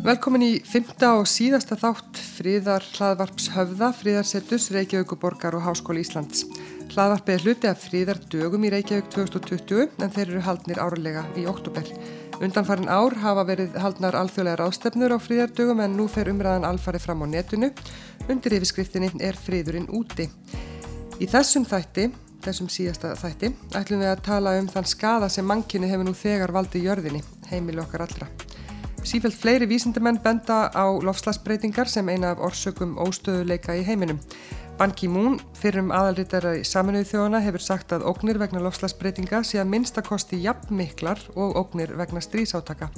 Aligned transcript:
Velkomin 0.00 0.40
í 0.40 0.52
fymta 0.64 1.10
og 1.18 1.26
síðasta 1.28 1.76
þátt 1.76 2.16
fríðar 2.38 2.84
hlaðvarps 2.94 3.50
höfða, 3.52 3.90
fríðarsettus, 3.92 4.70
Reykjavíkuborgar 4.72 5.52
og 5.58 5.66
Háskóli 5.66 6.00
Íslands. 6.00 6.46
Hlaðvarpið 6.94 7.34
er 7.34 7.44
hluti 7.44 7.68
af 7.68 7.82
fríðardögum 7.84 8.64
í 8.64 8.70
Reykjavík 8.72 9.10
2020 9.12 10.00
en 10.00 10.14
þeir 10.14 10.24
eru 10.24 10.40
haldnir 10.46 10.80
árlega 10.80 11.26
í 11.36 11.44
oktober. 11.50 11.84
Undanfarin 12.40 12.88
ár 12.88 13.18
hafa 13.20 13.44
verið 13.50 13.76
haldnar 13.76 14.16
alþjóðlega 14.22 14.62
ráðstefnur 14.62 15.12
á 15.12 15.18
fríðardögum 15.20 15.84
en 15.84 15.98
nú 16.00 16.08
fer 16.08 16.32
umræðan 16.32 16.64
alfarið 16.70 17.04
fram 17.04 17.20
á 17.20 17.26
netinu. 17.36 17.68
Undir 18.24 18.56
yfirskriftinni 18.56 19.12
er 19.20 19.36
fríðurinn 19.36 19.90
úti. 19.92 20.30
Í 21.20 21.28
þessum 21.28 21.68
þætti, 21.68 22.08
þessum 22.40 22.72
síðasta 22.72 23.12
þætti, 23.20 23.52
ætlum 23.76 24.00
við 24.00 24.14
að 24.14 24.24
tala 24.32 24.56
um 24.62 24.72
þann 24.72 24.94
skada 24.96 25.28
sem 25.28 25.44
mannkynni 25.44 25.92
hefur 25.92 26.08
nú 26.08 26.16
þegar 26.16 26.56
valdið 26.56 26.88
jörðinni, 26.88 27.26
heimili 27.52 27.84
okkar 27.84 28.08
allra. 28.08 28.30
Sífælt 29.00 29.34
fleiri 29.34 29.64
vísindamenn 29.64 30.20
benda 30.20 30.68
á 30.76 30.84
lofslagsbreytingar 31.00 31.88
sem 31.88 32.08
eina 32.08 32.34
af 32.34 32.42
orsökum 32.44 32.98
óstöðuleika 33.00 33.72
í 33.78 33.84
heiminum. 33.86 34.18
Ban 34.78 34.92
Ki-moon, 34.92 35.38
fyrrum 35.56 35.88
aðalritara 35.92 36.52
í 36.60 36.66
saminuðu 36.68 37.08
þjóðana, 37.08 37.40
hefur 37.40 37.64
sagt 37.64 37.94
að 37.96 38.04
ógnir 38.08 38.38
vegna 38.40 38.60
lofslagsbreytinga 38.60 39.40
sé 39.44 39.60
að 39.60 39.70
minnstakosti 39.72 40.42
jafn 40.44 40.76
miklar 40.76 41.20
og 41.34 41.56
ógnir 41.62 41.96
vegna 41.96 42.20
strísátaka. 42.20 42.90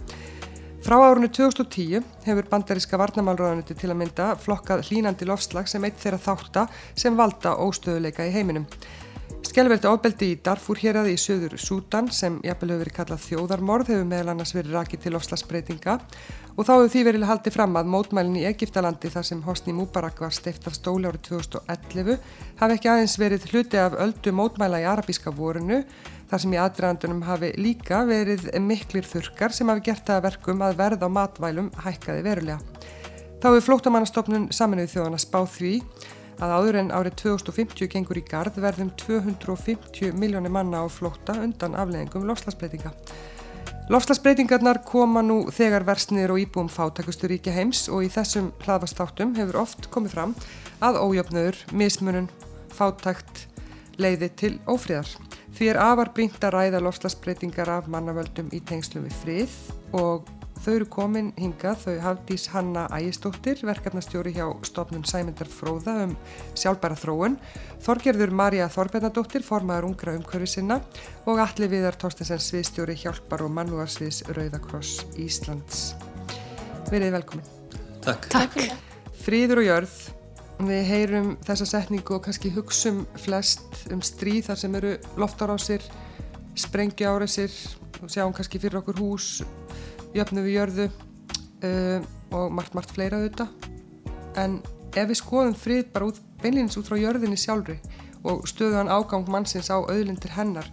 Frá 0.83 0.97
árunni 0.99 1.31
2010 1.31 2.03
hefur 2.27 2.51
bandaríska 2.51 2.99
varnamálröðanuti 2.99 3.79
til 3.79 3.93
að 3.93 4.01
mynda 4.01 4.33
flokkað 4.43 4.89
hlínandi 4.89 5.31
lofslag 5.31 5.71
sem 5.71 5.87
eitt 5.87 6.03
þeirra 6.03 6.19
þátta 6.19 6.67
sem 6.99 7.15
valda 7.15 7.55
óstöðuleika 7.63 8.27
í 8.27 8.35
heiminum. 8.35 8.67
Skelveldi 9.43 9.89
ofbeldi 9.91 10.29
í 10.33 10.37
Darfur 10.41 10.79
héræði 10.79 11.17
í 11.17 11.21
söður 11.21 11.57
Sútan 11.61 12.07
sem 12.15 12.39
jafnvel 12.47 12.71
hefur 12.71 12.83
verið 12.85 12.95
kallað 12.97 13.25
þjóðarmorð 13.25 13.91
hefur 13.91 14.07
meðal 14.09 14.33
annars 14.33 14.55
verið 14.55 14.77
rakið 14.79 15.03
til 15.03 15.13
ofslagsbreytinga 15.19 15.97
og 16.53 16.69
þá 16.69 16.71
hefur 16.73 16.93
því 16.93 17.03
verið 17.09 17.27
haldið 17.29 17.57
fram 17.57 17.77
að 17.81 17.91
mótmælinn 17.93 18.39
í 18.39 18.47
Egiptalandi 18.49 19.11
þar 19.13 19.27
sem 19.29 19.43
Hosni 19.45 19.75
Mubarak 19.77 20.23
var 20.23 20.33
steift 20.37 20.69
af 20.71 20.79
stóli 20.79 21.11
árið 21.11 21.27
2011 21.33 22.17
hafi 22.63 22.79
ekki 22.79 22.93
aðeins 22.93 23.19
verið 23.21 23.49
hluti 23.51 23.83
af 23.83 23.99
öldu 24.07 24.35
mótmæla 24.39 24.81
í 24.85 24.89
arabíska 24.93 25.35
vorunu 25.35 25.83
þar 26.31 26.45
sem 26.47 26.55
í 26.55 26.63
aðdraðandunum 26.63 27.27
hafi 27.27 27.53
líka 27.59 28.05
verið 28.09 28.47
miklir 28.63 29.05
þurkar 29.11 29.53
sem 29.53 29.69
hafi 29.69 29.85
gert 29.91 30.07
það 30.07 30.27
verkum 30.31 30.65
að 30.65 30.79
verð 30.79 31.05
á 31.05 31.09
matvælum 31.13 31.69
hækkaði 31.83 32.25
verulega. 32.25 32.61
Þá 33.43 33.49
hefur 33.51 33.67
flótamannastofnun 33.67 34.49
saminuð 34.55 34.93
þjóðana 34.95 35.19
spáð 35.21 35.49
því 35.59 35.77
að 36.43 36.55
áður 36.57 36.79
en 36.81 36.91
árið 36.95 37.19
2050 37.23 37.91
gengur 37.93 38.19
í 38.19 38.25
gard 38.27 38.57
verðum 38.59 38.91
250 38.99 40.17
miljónir 40.19 40.53
manna 40.53 40.83
á 40.83 40.87
flótta 40.91 41.37
undan 41.39 41.77
afleðingum 41.79 42.27
lofslagsbreytinga. 42.27 42.91
Lofslagsbreytingarnar 43.93 44.81
koma 44.87 45.23
nú 45.27 45.45
þegar 45.53 45.85
versnir 45.87 46.31
og 46.33 46.41
íbúum 46.43 46.71
fátakustur 46.71 47.33
ríkja 47.33 47.55
heims 47.55 47.89
og 47.93 48.07
í 48.07 48.11
þessum 48.13 48.53
hlaðvastáttum 48.63 49.35
hefur 49.39 49.63
oft 49.65 49.91
komið 49.93 50.15
fram 50.17 50.35
að 50.83 51.01
ójöfnöður, 51.03 51.59
mismunun, 51.77 52.31
fátakt 52.73 53.47
leiði 54.01 54.31
til 54.39 54.55
ófríðar. 54.71 55.11
Því 55.53 55.69
er 55.69 55.81
afar 55.83 56.13
brínt 56.17 56.43
að 56.43 56.55
ræða 56.57 56.81
lofslagsbreytingar 56.87 57.71
af 57.75 57.91
mannavöldum 57.93 58.49
í 58.55 58.63
tengslu 58.67 59.03
við 59.05 59.19
frið 59.23 59.59
og 59.99 60.31
Þau 60.63 60.75
eru 60.77 60.87
komin 60.87 61.33
hingað, 61.35 61.81
þau 61.83 61.95
Hafdís 62.05 62.45
Hanna 62.53 62.85
Ægistóttir, 62.95 63.59
verkefnastjóri 63.67 64.31
hjá 64.37 64.45
stofnun 64.63 65.03
Sæmyndar 65.03 65.49
Fróða 65.51 65.97
um 66.05 66.13
sjálfbæra 66.55 66.95
þróun, 67.01 67.35
Þorgerður 67.83 68.31
Marja 68.39 68.69
Þorbjörnadóttir, 68.71 69.43
formaður 69.43 69.89
ungra 69.89 70.15
umhverfi 70.15 70.53
sinna 70.53 70.77
og 71.27 71.43
Alli 71.43 71.67
Viðar 71.73 71.99
Tórstensens 71.99 72.47
sviðstjóri 72.53 72.95
hjálpar 73.01 73.43
og 73.43 73.51
mannúarsviðs 73.57 74.23
Rauðakross 74.37 75.03
Íslands. 75.19 75.97
Verið 76.93 77.17
velkomin. 77.17 77.51
Takk. 78.07 78.31
Takk. 78.31 78.61
Fríður 79.25 79.65
og 79.65 79.67
jörð, 79.67 79.97
við 80.63 80.87
heyrum 80.93 81.33
þessa 81.43 81.67
setningu 81.73 82.21
og 82.21 82.23
kannski 82.29 82.55
hugsum 82.55 83.03
flest 83.25 83.83
um 83.91 83.99
stríð 83.99 84.53
þar 84.53 84.63
sem 84.63 84.79
eru 84.79 84.95
loftarásir, 85.19 85.91
sprengju 86.55 87.11
árasir 87.11 87.51
og 87.99 88.11
sjáum 88.15 88.35
kannski 88.35 88.63
fyrir 88.63 88.79
okkur 88.83 89.03
hús, 89.03 89.29
jöfnu 90.17 90.45
við 90.45 90.57
jörðu 90.57 90.89
uh, 90.89 92.05
og 92.33 92.53
margt, 92.57 92.77
margt 92.77 92.95
fleira 92.95 93.21
auðvitað. 93.21 93.71
En 94.41 94.61
ef 94.93 95.09
við 95.09 95.19
skoðum 95.21 95.57
frið 95.59 95.87
bara 95.95 96.11
út, 96.11 96.21
beinleins 96.43 96.79
út 96.81 96.89
frá 96.89 96.99
jörðinni 97.01 97.39
sjálfri 97.41 97.79
og 98.23 98.45
stöðuðan 98.47 98.93
ágang 98.93 99.27
mannsins 99.31 99.71
á 99.73 99.83
auðlindir 99.83 100.37
hennar, 100.37 100.69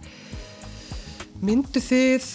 myndu 1.42 1.82
þið 1.82 2.28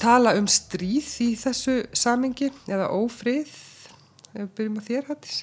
tala 0.00 0.34
um 0.36 0.48
stríð 0.50 1.08
í 1.24 1.30
þessu 1.40 1.82
samengi 1.96 2.50
eða 2.68 2.90
ófrið? 2.92 3.52
Ef 4.30 4.42
við 4.42 4.50
byrjum 4.58 4.80
að 4.80 4.90
þér 4.90 5.08
hattis. 5.10 5.38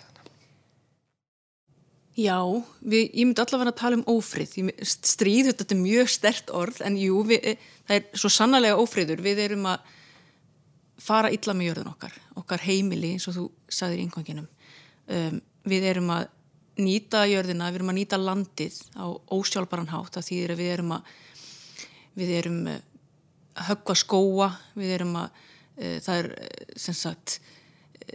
Já, 2.17 2.39
við, 2.81 3.11
ég 3.13 3.27
myndi 3.27 3.43
allavega 3.43 3.73
að 3.75 3.77
tala 3.77 3.97
um 3.99 4.07
ófrið. 4.09 4.71
Stríð, 4.81 5.51
þetta 5.51 5.75
er 5.75 5.81
mjög 5.83 6.07
stert 6.09 6.49
orð, 6.49 6.79
en 6.87 6.97
jú, 6.97 7.19
við, 7.29 7.59
það 7.85 7.99
er 7.99 8.17
svo 8.17 8.31
sannlega 8.33 8.79
ófriður. 8.81 9.21
Við 9.21 9.41
erum 9.43 9.67
að 9.69 9.91
fara 11.01 11.31
illa 11.33 11.53
með 11.53 11.71
jörðun 11.71 11.91
okkar, 11.91 12.15
okkar 12.39 12.63
heimili 12.65 13.13
eins 13.15 13.27
og 13.29 13.37
þú 13.37 13.45
sagðir 13.69 14.01
í 14.01 14.05
yngvanginum. 14.07 14.47
Um, 15.07 15.39
við 15.67 15.87
erum 15.91 16.11
að 16.15 16.27
nýta 16.81 17.23
jörðina, 17.29 17.71
við 17.71 17.79
erum 17.79 17.91
að 17.93 17.97
nýta 17.99 18.19
landið 18.21 18.79
á 18.97 19.05
ósjálfbaran 19.33 19.91
hátt 19.91 20.19
að 20.19 20.27
því 20.29 20.39
að 20.45 20.61
við 20.61 20.71
erum 20.75 20.93
að 20.97 21.11
við 22.17 22.33
erum 22.39 22.59
að 22.71 23.67
höggva 23.67 23.95
skóa, 23.97 24.49
við 24.77 24.95
erum 24.97 25.15
að 25.21 25.29
uh, 25.29 25.97
það 26.05 26.19
er 26.19 26.29
sem 26.77 26.97
sagt 26.97 27.39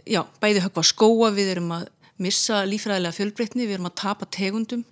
já, 0.07 0.21
bæði 0.43 0.63
höggva 0.63 0.85
skóa, 0.87 1.31
við 1.35 1.55
erum 1.55 1.71
að 1.75 1.87
missa 2.23 2.61
lífræðilega 2.67 3.17
fjölbreytni, 3.17 3.67
við 3.67 3.79
erum 3.79 3.89
að 3.89 3.97
tapa 4.03 4.27
tegundum, 4.31 4.85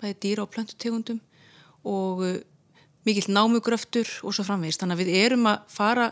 bæði 0.00 0.20
dýra 0.22 0.44
og 0.44 0.52
plöntutegundum 0.54 1.20
og 1.88 2.24
uh, 2.24 2.38
mikill 3.08 3.32
námugröftur 3.32 4.08
og 4.22 4.34
svo 4.36 4.44
framvegist. 4.44 4.82
Þannig 4.82 4.98
að 4.98 5.04
við 5.04 5.20
erum 5.24 5.48
að 5.48 5.68
fara 5.72 6.10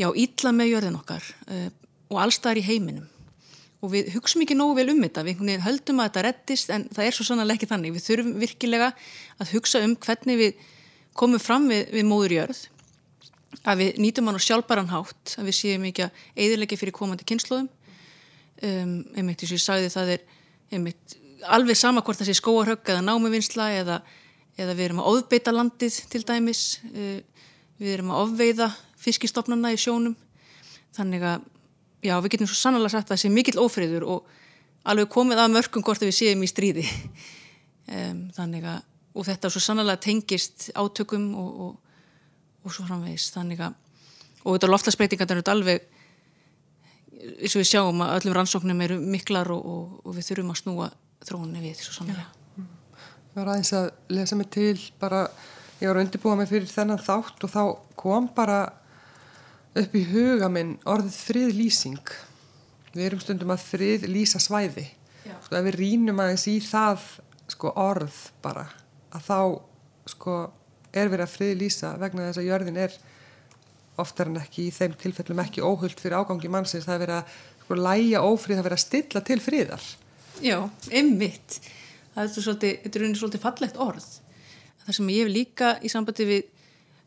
já, 0.00 0.08
ítla 0.16 0.52
með 0.56 0.72
jörðin 0.74 0.98
okkar 0.98 1.30
uh, 1.46 1.68
og 2.10 2.20
allstaðar 2.24 2.62
í 2.62 2.66
heiminum. 2.66 3.06
Og 3.80 3.94
við 3.94 4.10
hugsaum 4.12 4.42
ekki 4.44 4.56
nógu 4.58 4.76
vel 4.76 4.90
um 4.92 5.00
þetta 5.04 5.24
við 5.24 5.62
höldum 5.64 6.02
að 6.02 6.10
þetta 6.10 6.24
reddist 6.26 6.72
en 6.74 6.82
það 6.92 7.06
er 7.06 7.16
svo 7.16 7.24
sannlega 7.28 7.56
ekki 7.56 7.68
þannig. 7.70 7.94
Við 7.96 8.06
þurfum 8.08 8.34
virkilega 8.42 8.90
að 9.40 9.54
hugsa 9.54 9.80
um 9.86 9.94
hvernig 9.96 10.40
við 10.40 10.66
komum 11.16 11.40
fram 11.42 11.68
við, 11.70 11.86
við 11.94 12.06
móður 12.08 12.36
jörð 12.36 12.60
að 13.66 13.80
við 13.82 14.00
nýtum 14.04 14.28
hann 14.28 14.38
á 14.38 14.46
sjálfbaran 14.46 14.92
hátt 14.92 15.34
að 15.40 15.48
við 15.48 15.56
séum 15.58 15.86
ekki 15.88 16.04
að 16.06 16.20
eðilegja 16.44 16.80
fyrir 16.80 16.96
komandi 16.96 17.26
kynnslóðum 17.28 17.66
um, 18.62 18.92
einmitt 19.16 19.42
eins 19.42 19.50
og 19.50 19.56
ég 19.56 19.64
sagði 19.64 19.90
það 19.92 20.12
er 20.14 20.22
einmitt 20.70 21.16
alveg 21.48 21.78
sama 21.78 22.04
hvort 22.04 22.20
það 22.20 22.30
sé 22.30 22.36
skóarhögg 22.38 22.92
eða 22.92 23.04
námuvinnsla 23.04 23.70
eða, 23.80 23.98
eða 24.60 24.76
við 24.76 24.86
erum 24.86 25.02
að 25.02 25.10
óðbeita 25.10 25.54
landið 25.54 25.98
til 26.12 26.22
dæmis. 26.28 26.62
Uh, 26.92 27.18
við 27.80 27.94
erum 27.96 28.12
að 28.12 28.22
ofveiða 28.26 28.66
fiskistofnana 29.00 29.72
í 29.74 29.80
sjónum. 29.80 30.16
Þannig 30.96 31.24
að 31.26 31.48
já, 32.04 32.14
við 32.20 32.30
getum 32.34 32.50
svo 32.50 32.58
sannlega 32.58 32.94
sagt 32.94 33.08
að 33.08 33.16
það 33.16 33.22
sé 33.24 33.32
mikill 33.34 33.60
ófriður 33.62 34.06
og 34.14 34.30
alveg 34.90 35.10
komið 35.12 35.42
að 35.42 35.54
mörgum 35.56 35.84
hvort 35.86 36.02
við 36.04 36.16
séum 36.22 36.46
í 36.46 36.50
stríði. 36.50 36.88
Um, 37.90 38.28
þannig 38.36 38.62
að 38.70 38.84
og 39.18 39.24
þetta 39.26 39.48
svo 39.50 39.58
sannlega 39.58 39.98
tengist 39.98 40.68
átökum 40.78 41.24
og, 41.34 41.48
og, 41.64 41.96
og 42.62 42.70
svo 42.76 42.84
framvegis. 42.86 43.32
Þannig 43.34 43.64
að 43.66 43.72
og 44.44 44.54
þetta 44.54 44.70
loftasbreytingar 44.70 45.32
er 45.34 45.50
alveg 45.50 45.88
eins 47.20 47.54
og 47.54 47.60
við 47.60 47.68
sjáum 47.68 48.02
að 48.04 48.14
öllum 48.18 48.36
rannsóknum 48.36 48.82
eru 48.84 48.98
miklar 49.02 49.50
og, 49.52 50.00
og 50.04 50.14
við 50.16 50.30
þurfum 50.30 50.52
að 50.54 50.60
snúa 50.62 50.90
þróunni 51.26 51.64
við 51.64 51.82
svo 51.84 51.98
sannlega 51.98 52.28
Ég 53.30 53.36
var 53.38 53.52
aðeins 53.52 53.72
að 53.76 53.90
lesa 54.10 54.36
mig 54.36 54.48
til 54.50 54.76
bara, 54.98 55.20
ég 55.78 55.86
var 55.86 56.00
að 56.00 56.06
undirbúa 56.06 56.38
mig 56.40 56.48
fyrir 56.50 56.70
þennan 56.70 57.02
þátt 57.02 57.44
og 57.46 57.52
þá 57.52 57.62
kom 58.00 58.26
bara 58.34 58.64
upp 59.78 59.94
í 59.94 60.02
huga 60.10 60.48
minn 60.52 60.76
orðið 60.88 61.18
friðlýsing. 61.26 62.14
Við 62.94 63.04
erum 63.06 63.22
stundum 63.22 63.52
að 63.54 63.66
friðlýsa 63.68 64.40
svæði. 64.42 64.88
Sko, 65.44 65.58
ef 65.58 65.66
við 65.68 65.78
rínum 65.78 66.20
aðeins 66.22 66.46
í 66.50 66.56
það 66.64 67.04
sko, 67.50 67.72
orð 67.78 68.16
bara 68.42 68.66
að 69.14 69.26
þá 69.26 69.38
sko, 70.10 70.36
er 70.90 71.10
verið 71.12 71.26
að 71.26 71.34
friðlýsa 71.36 71.94
vegna 72.00 72.28
þess 72.28 72.42
að 72.42 72.48
jörðin 72.48 72.80
er 72.82 72.96
oftar 74.00 74.30
en 74.30 74.40
ekki 74.40 74.66
í 74.68 74.74
þeim 74.74 74.94
tilfellum 74.98 75.42
ekki 75.42 75.62
óhullt 75.62 76.00
fyrir 76.02 76.18
ágangi 76.18 76.50
mannsins. 76.50 76.86
Það 76.88 76.96
er 76.96 77.04
verið 77.04 77.18
að 77.18 77.36
sko, 77.64 77.78
læja 77.78 78.24
ófrið 78.26 78.56
það 78.56 78.62
er 78.62 78.68
verið 78.70 78.78
að 78.78 78.86
stilla 78.86 79.24
til 79.26 79.40
friðar. 79.44 79.90
Já, 80.40 80.56
einmitt. 80.90 81.60
Það 82.14 82.24
er 82.24 82.32
svolítið, 82.34 82.78
þetta 82.84 82.98
er 82.98 83.06
unni 83.06 83.20
svolítið 83.20 83.44
fallegt 83.44 83.80
orð. 83.80 84.08
Það 84.80 84.96
sem 84.96 85.12
ég 85.12 85.22
hef 85.22 85.34
líka 85.34 85.74
í 85.84 85.90
sambandi 85.92 86.26
við 86.26 86.48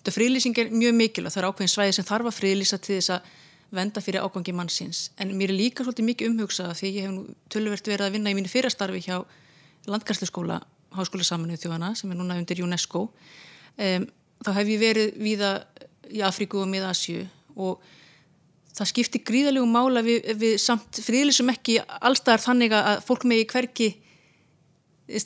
Þetta 0.04 0.18
frílýsing 0.18 0.58
er 0.60 0.72
mjög 0.76 0.96
mikil 1.00 1.24
og 1.24 1.32
það 1.32 1.40
er 1.40 1.46
ákveðin 1.48 1.72
svæði 1.72 1.96
sem 1.96 2.06
þarf 2.10 2.28
að 2.28 2.36
frílýsa 2.36 2.80
til 2.84 2.98
þess 2.98 3.14
að 3.16 3.30
venda 3.74 4.02
fyrir 4.04 4.26
ágangi 4.26 4.54
mannsins. 4.54 5.06
En 5.16 5.32
mér 5.40 5.54
er 5.54 5.58
líka 5.58 5.86
svolítið 5.86 6.10
mikið 6.10 6.30
umhugsað 6.30 6.74
því 6.82 6.92
ég 6.92 7.08
hef 7.08 7.14
nú 7.14 7.24
tölverkt 7.48 7.88
verið 7.88 8.10
að 8.10 8.18
vinna 8.18 8.34
í 8.34 8.36
mínu 8.36 8.52
fyrastarfi 8.52 9.00
hjá 9.06 9.22
Landgærsluskóla, 9.88 10.60
Háskóla 10.94 11.24
saminuð 11.24 11.64
þjóðana 11.64 11.94
sem 11.96 12.12
er 12.12 12.20
núna 12.20 12.36
undir 12.38 12.60
UNESCO. 12.64 13.08
Um, 13.80 14.06
þá 14.44 14.52
hef 14.60 14.72
ég 14.76 14.84
verið 14.84 15.18
víða 15.24 15.56
í 16.12 16.22
Afríku 16.28 16.60
og 16.62 16.70
Miðasju 16.70 17.24
og 17.56 17.82
það 18.76 18.90
skiptir 18.92 19.24
gríðalegu 19.24 19.70
mála 19.70 20.04
við, 20.04 20.34
við 20.36 20.58
samt 20.62 21.00
friðlisum 21.00 21.52
ekki 21.54 21.80
allstaðar 21.80 22.44
þannig 22.44 22.76
að 22.76 23.04
fólk 23.08 23.24
megi 23.30 23.48
hverki 23.50 23.94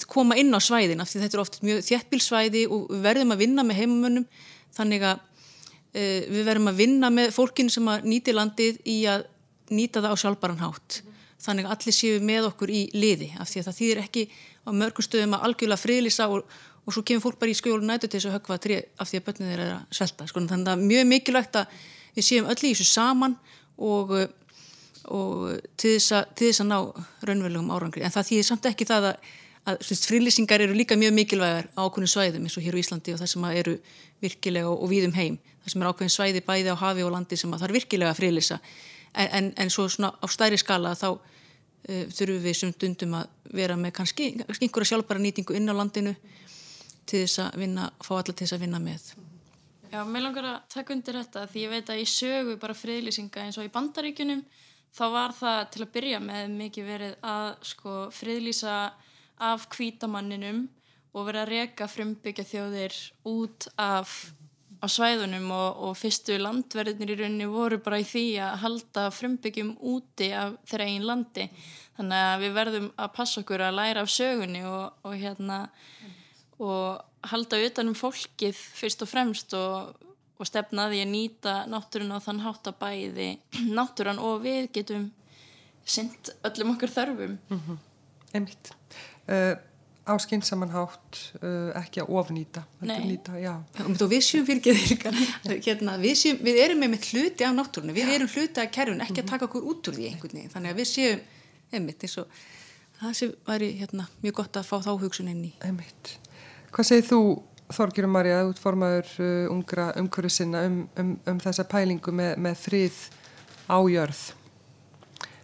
koma 0.10 0.36
inn 0.40 0.54
á 0.54 0.60
svæðin 0.64 1.02
af 1.04 1.12
því 1.12 1.24
þetta 1.24 1.38
er 1.38 1.44
oft 1.44 1.60
mjög 1.64 1.84
þjættbílsvæði 1.88 2.64
og 2.74 2.88
verðum 3.04 3.34
að 3.36 3.44
vinna 3.44 3.66
með 3.68 3.82
heimamönnum 3.82 4.26
þannig 4.76 5.08
að 5.08 5.20
uh, 5.22 6.22
við 6.34 6.44
verðum 6.44 6.72
að 6.72 6.82
vinna 6.84 7.12
með 7.14 7.34
fólkinu 7.36 7.74
sem 7.74 7.92
að 7.92 8.08
nýti 8.12 8.36
landið 8.36 8.80
í 8.86 9.00
að 9.12 9.28
nýta 9.74 10.02
það 10.04 10.16
á 10.16 10.22
sjálfbaran 10.22 10.64
hátt 10.64 11.02
mm. 11.02 11.18
þannig 11.44 11.68
að 11.68 11.76
allir 11.76 11.98
séu 11.98 12.24
með 12.24 12.50
okkur 12.52 12.72
í 12.72 12.82
liði 12.96 13.34
af 13.40 13.52
því 13.52 13.62
að 13.62 13.70
það 13.70 13.80
þýðir 13.82 14.02
ekki 14.06 14.26
á 14.68 14.70
mörgum 14.76 15.08
stöðum 15.08 15.38
að 15.38 15.46
algjörlega 15.48 15.84
friðlisa 15.84 16.28
og, 16.32 16.58
og 16.86 16.96
svo 16.96 17.04
kemur 17.08 17.26
fólk 17.26 17.40
bara 17.42 17.52
í 17.52 17.58
skjólu 17.58 17.88
nætu 17.88 18.08
til 18.08 18.20
þess 18.20 18.30
að 18.30 18.38
högva 18.38 18.60
tri 18.64 18.80
af 18.80 19.10
því 19.10 19.20
að 19.20 19.28
börnið 19.28 19.52
þeir 19.52 19.64
eru 19.66 19.78
að 19.78 19.98
svelta 20.00 20.28
sko. 20.28 20.44
þannig 20.44 20.58
að 20.58 20.70
það 20.70 20.78
er 20.78 20.92
mjög 20.92 21.10
mikilvægt 21.12 21.60
að 21.62 21.78
við 22.18 22.28
séum 22.28 22.50
öll 22.52 22.58
í 22.62 22.72
þessu 22.72 22.88
saman 22.90 23.36
og, 23.78 24.16
og 25.14 25.44
til 25.78 25.94
þess 25.98 26.16
að, 26.18 26.32
til 26.34 26.50
þess 26.50 26.64
að 26.64 26.72
ná 26.72 26.80
raunverulegum 27.30 27.74
árangri 27.76 28.06
en 28.08 28.16
það 28.16 28.32
þýðir 28.32 28.50
samt 28.50 28.72
ekki 28.72 28.88
það 28.90 29.12
að 29.12 29.36
að 29.68 29.82
frílýsingar 30.08 30.64
eru 30.64 30.76
líka 30.78 30.96
mjög 31.00 31.14
mikilvægar 31.18 31.68
á 31.76 31.80
ákveðin 31.84 32.12
svæðum 32.12 32.46
eins 32.48 32.58
og 32.58 32.64
hér 32.64 32.78
á 32.78 32.82
Íslandi 32.82 33.14
og 33.14 33.22
það 33.22 33.32
sem 33.34 33.48
eru 33.52 33.74
virkilega 34.24 34.70
og, 34.70 34.84
og 34.84 34.92
víðum 34.92 35.16
heim. 35.18 35.40
Það 35.64 35.74
sem 35.74 35.84
er 35.84 35.90
ákveðin 35.92 36.14
svæði 36.14 36.44
bæði 36.48 36.72
á 36.72 36.78
hafi 36.80 37.04
og 37.04 37.12
landi 37.12 37.40
sem 37.40 37.52
það 37.52 37.68
er 37.68 37.76
virkilega 37.76 38.14
að 38.14 38.22
frílýsa 38.22 38.60
en, 39.18 39.28
en, 39.28 39.54
en 39.58 39.74
svo 39.74 39.88
svona 39.92 40.14
á 40.16 40.26
stæri 40.32 40.60
skala 40.62 40.94
þá 40.96 41.08
uh, 41.12 42.06
þurfum 42.16 42.44
við 42.46 42.60
sem 42.62 42.74
dundum 42.80 43.18
að 43.20 43.54
vera 43.58 43.78
með 43.80 43.96
kannski, 44.00 44.30
kannski 44.44 44.68
einhverja 44.68 44.94
sjálfbara 44.94 45.24
nýtingu 45.24 45.58
inn 45.58 45.72
á 45.72 45.76
landinu 45.76 46.16
til 47.08 47.24
þess 47.24 47.42
að 47.46 47.60
vinna, 47.64 47.90
fá 48.04 48.14
alla 48.18 48.34
til 48.34 48.44
þess 48.44 48.58
að 48.58 48.64
vinna 48.66 48.80
með. 48.84 49.12
Já, 49.88 50.02
mér 50.04 50.26
langar 50.26 50.48
að 50.50 50.56
taka 50.74 50.94
undir 50.94 51.16
þetta 51.22 51.46
því 51.48 51.62
ég 51.64 51.72
veit 51.72 51.92
að 51.92 52.02
ég 52.02 52.10
sögu 52.12 52.56
bara 52.60 52.76
friðlýsinga 52.76 53.46
eins 53.46 53.60
og 53.60 53.68
í 53.68 53.72
bandaríkunum 53.72 54.42
þá 54.98 55.04
var 55.14 55.36
það 55.38 55.60
til 55.74 55.84
að 55.86 55.94
byrja 55.96 56.20
með 56.24 56.56
mikið 56.58 56.90
verið 56.92 57.14
að 57.24 57.48
sko 57.70 57.94
friðlýsa 58.16 58.78
af 59.38 59.68
kvítamanninum 59.74 60.66
og 61.14 61.28
verið 61.28 61.42
að 61.42 61.52
reyka 61.54 61.88
frumbyggja 61.90 62.46
þjóðir 62.48 62.98
út 63.30 63.70
af 63.82 64.34
á 64.78 64.86
svæðunum 64.86 65.50
og, 65.54 65.80
og 65.88 65.98
fyrstu 65.98 66.38
landverðinir 66.38 67.16
í 67.16 67.18
rauninni 67.22 67.50
voru 67.50 67.80
bara 67.82 68.00
í 68.02 68.06
því 68.06 68.26
að 68.46 68.58
halda 68.64 69.06
frumbyggjum 69.14 69.74
úti 69.90 70.30
af 70.38 70.58
þeirra 70.70 70.90
einn 70.92 71.08
landi 71.08 71.48
þannig 71.98 72.26
að 72.28 72.44
við 72.44 72.58
verðum 72.60 72.90
að 72.94 73.14
passa 73.16 73.42
okkur 73.42 73.64
að 73.66 73.78
læra 73.80 74.04
af 74.06 74.12
sögunni 74.14 74.62
og, 74.70 75.00
og 75.02 75.16
hérna 75.18 75.62
og 76.62 77.32
halda 77.32 77.62
utanum 77.66 77.98
fólkið 77.98 78.58
fyrst 78.78 79.02
og 79.06 79.10
fremst 79.10 79.56
og, 79.58 79.96
og 80.38 80.50
stefna 80.50 80.88
því 80.92 81.02
að 81.04 81.14
nýta 81.14 81.56
náttúrun 81.72 82.14
á 82.14 82.20
þann 82.22 82.44
hátt 82.46 82.70
að 82.70 82.80
bæði 82.84 83.30
náttúran 83.78 84.22
og 84.22 84.44
við 84.46 84.70
getum 84.78 85.10
synd 85.88 86.34
öllum 86.46 86.76
okkur 86.76 86.94
þörfum 86.94 87.38
mm 87.38 87.60
-hmm. 87.60 87.84
Emmitt 88.38 88.72
uh, 89.28 89.56
á 90.08 90.14
skynnsamanhátt 90.24 91.20
uh, 91.42 91.72
ekki 91.82 92.02
að 92.04 92.12
ofnýta 92.16 92.64
nýta, 92.80 93.36
og 93.84 94.06
við 94.08 94.22
séum 94.24 94.46
fyrir 94.48 94.78
hérna, 95.68 95.98
við, 96.00 96.14
séum, 96.22 96.40
við 96.46 96.62
erum 96.64 96.80
með 96.84 96.94
mitt 96.96 97.10
hluti 97.12 97.48
af 97.48 97.58
náttúrunu, 97.58 97.96
við 97.96 98.08
já. 98.08 98.14
erum 98.16 98.32
hluti 98.32 98.64
af 98.64 98.72
kerfun 98.78 99.04
ekki 99.04 99.20
að 99.20 99.26
mhm. 99.26 99.34
taka 99.34 99.50
okkur 99.50 99.68
út 99.74 99.92
úr 99.92 99.98
því 99.98 100.08
einhvern 100.12 100.40
veginn. 100.40 100.54
Þannig 100.54 100.74
að 100.74 100.80
við 100.80 100.90
séum 100.94 101.26
einmitt 101.76 102.08
eins 102.08 102.16
og 102.22 102.40
það 103.02 103.20
sé 103.20 103.30
væri 103.50 103.70
hérna, 103.82 104.08
mjög 104.24 104.40
gott 104.40 104.62
að 104.62 104.72
fá 104.72 104.78
þá 104.88 104.92
hugsun 105.04 105.30
inn 105.34 105.44
í. 105.50 105.54
Einmitt. 105.68 106.16
Hvað 106.72 106.92
segir 106.92 107.08
þú 107.12 107.22
Þorgirum 107.76 108.14
Marja, 108.16 108.46
útformaður 108.48 109.10
uh, 109.20 109.52
ungra 109.52 109.92
umhverju 110.00 110.32
sinna 110.32 110.64
um, 110.70 110.82
um, 111.02 111.14
um 111.28 111.40
þessa 111.44 111.68
pælingu 111.68 112.14
með, 112.16 112.38
með 112.40 112.62
frið 112.64 113.00
ájörð 113.68 114.22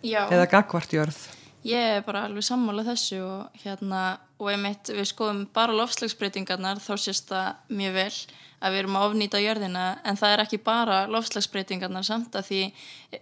Já. 0.07 0.21
eða 0.31 0.47
gagvartjörð 0.53 1.19
Ég 1.63 1.97
er 1.97 2.01
bara 2.03 2.25
alveg 2.27 2.43
sammála 2.43 2.83
þessu 2.83 3.21
og 3.23 3.59
hérna, 3.63 4.17
og 4.35 4.49
einmitt 4.51 4.89
við 4.91 5.05
skoðum 5.07 5.45
bara 5.55 5.75
lofslagsbreytingarnar 5.77 6.81
þá 6.83 6.93
sést 6.99 7.29
það 7.29 7.75
mjög 7.79 7.93
vel 7.95 8.15
að 8.63 8.73
við 8.73 8.81
erum 8.81 8.97
að 8.99 9.05
ofnýta 9.09 9.39
jörðina 9.43 9.85
en 10.07 10.19
það 10.19 10.33
er 10.33 10.43
ekki 10.43 10.59
bara 10.63 10.97
lofslagsbreytingarnar 11.11 12.03
samt 12.07 12.35
að 12.35 12.49
því 12.49 12.59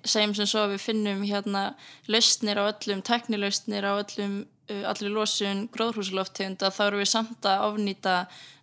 segjum 0.02 0.34
sem 0.38 0.50
svo 0.50 0.64
að 0.64 0.74
við 0.76 0.84
finnum 0.88 1.22
hérna 1.26 1.64
lausnir 2.10 2.62
á 2.62 2.64
öllum, 2.66 3.04
teknilausnir 3.06 3.86
á 3.86 3.94
öllum, 3.94 4.36
uh, 4.74 4.84
allir 4.90 5.14
losun 5.14 5.68
gróðhúsuloftegund 5.74 6.66
að 6.66 6.76
þá 6.78 6.84
eru 6.88 7.02
við 7.02 7.12
samt 7.14 7.50
að 7.50 7.68
ofnýta 7.70 8.16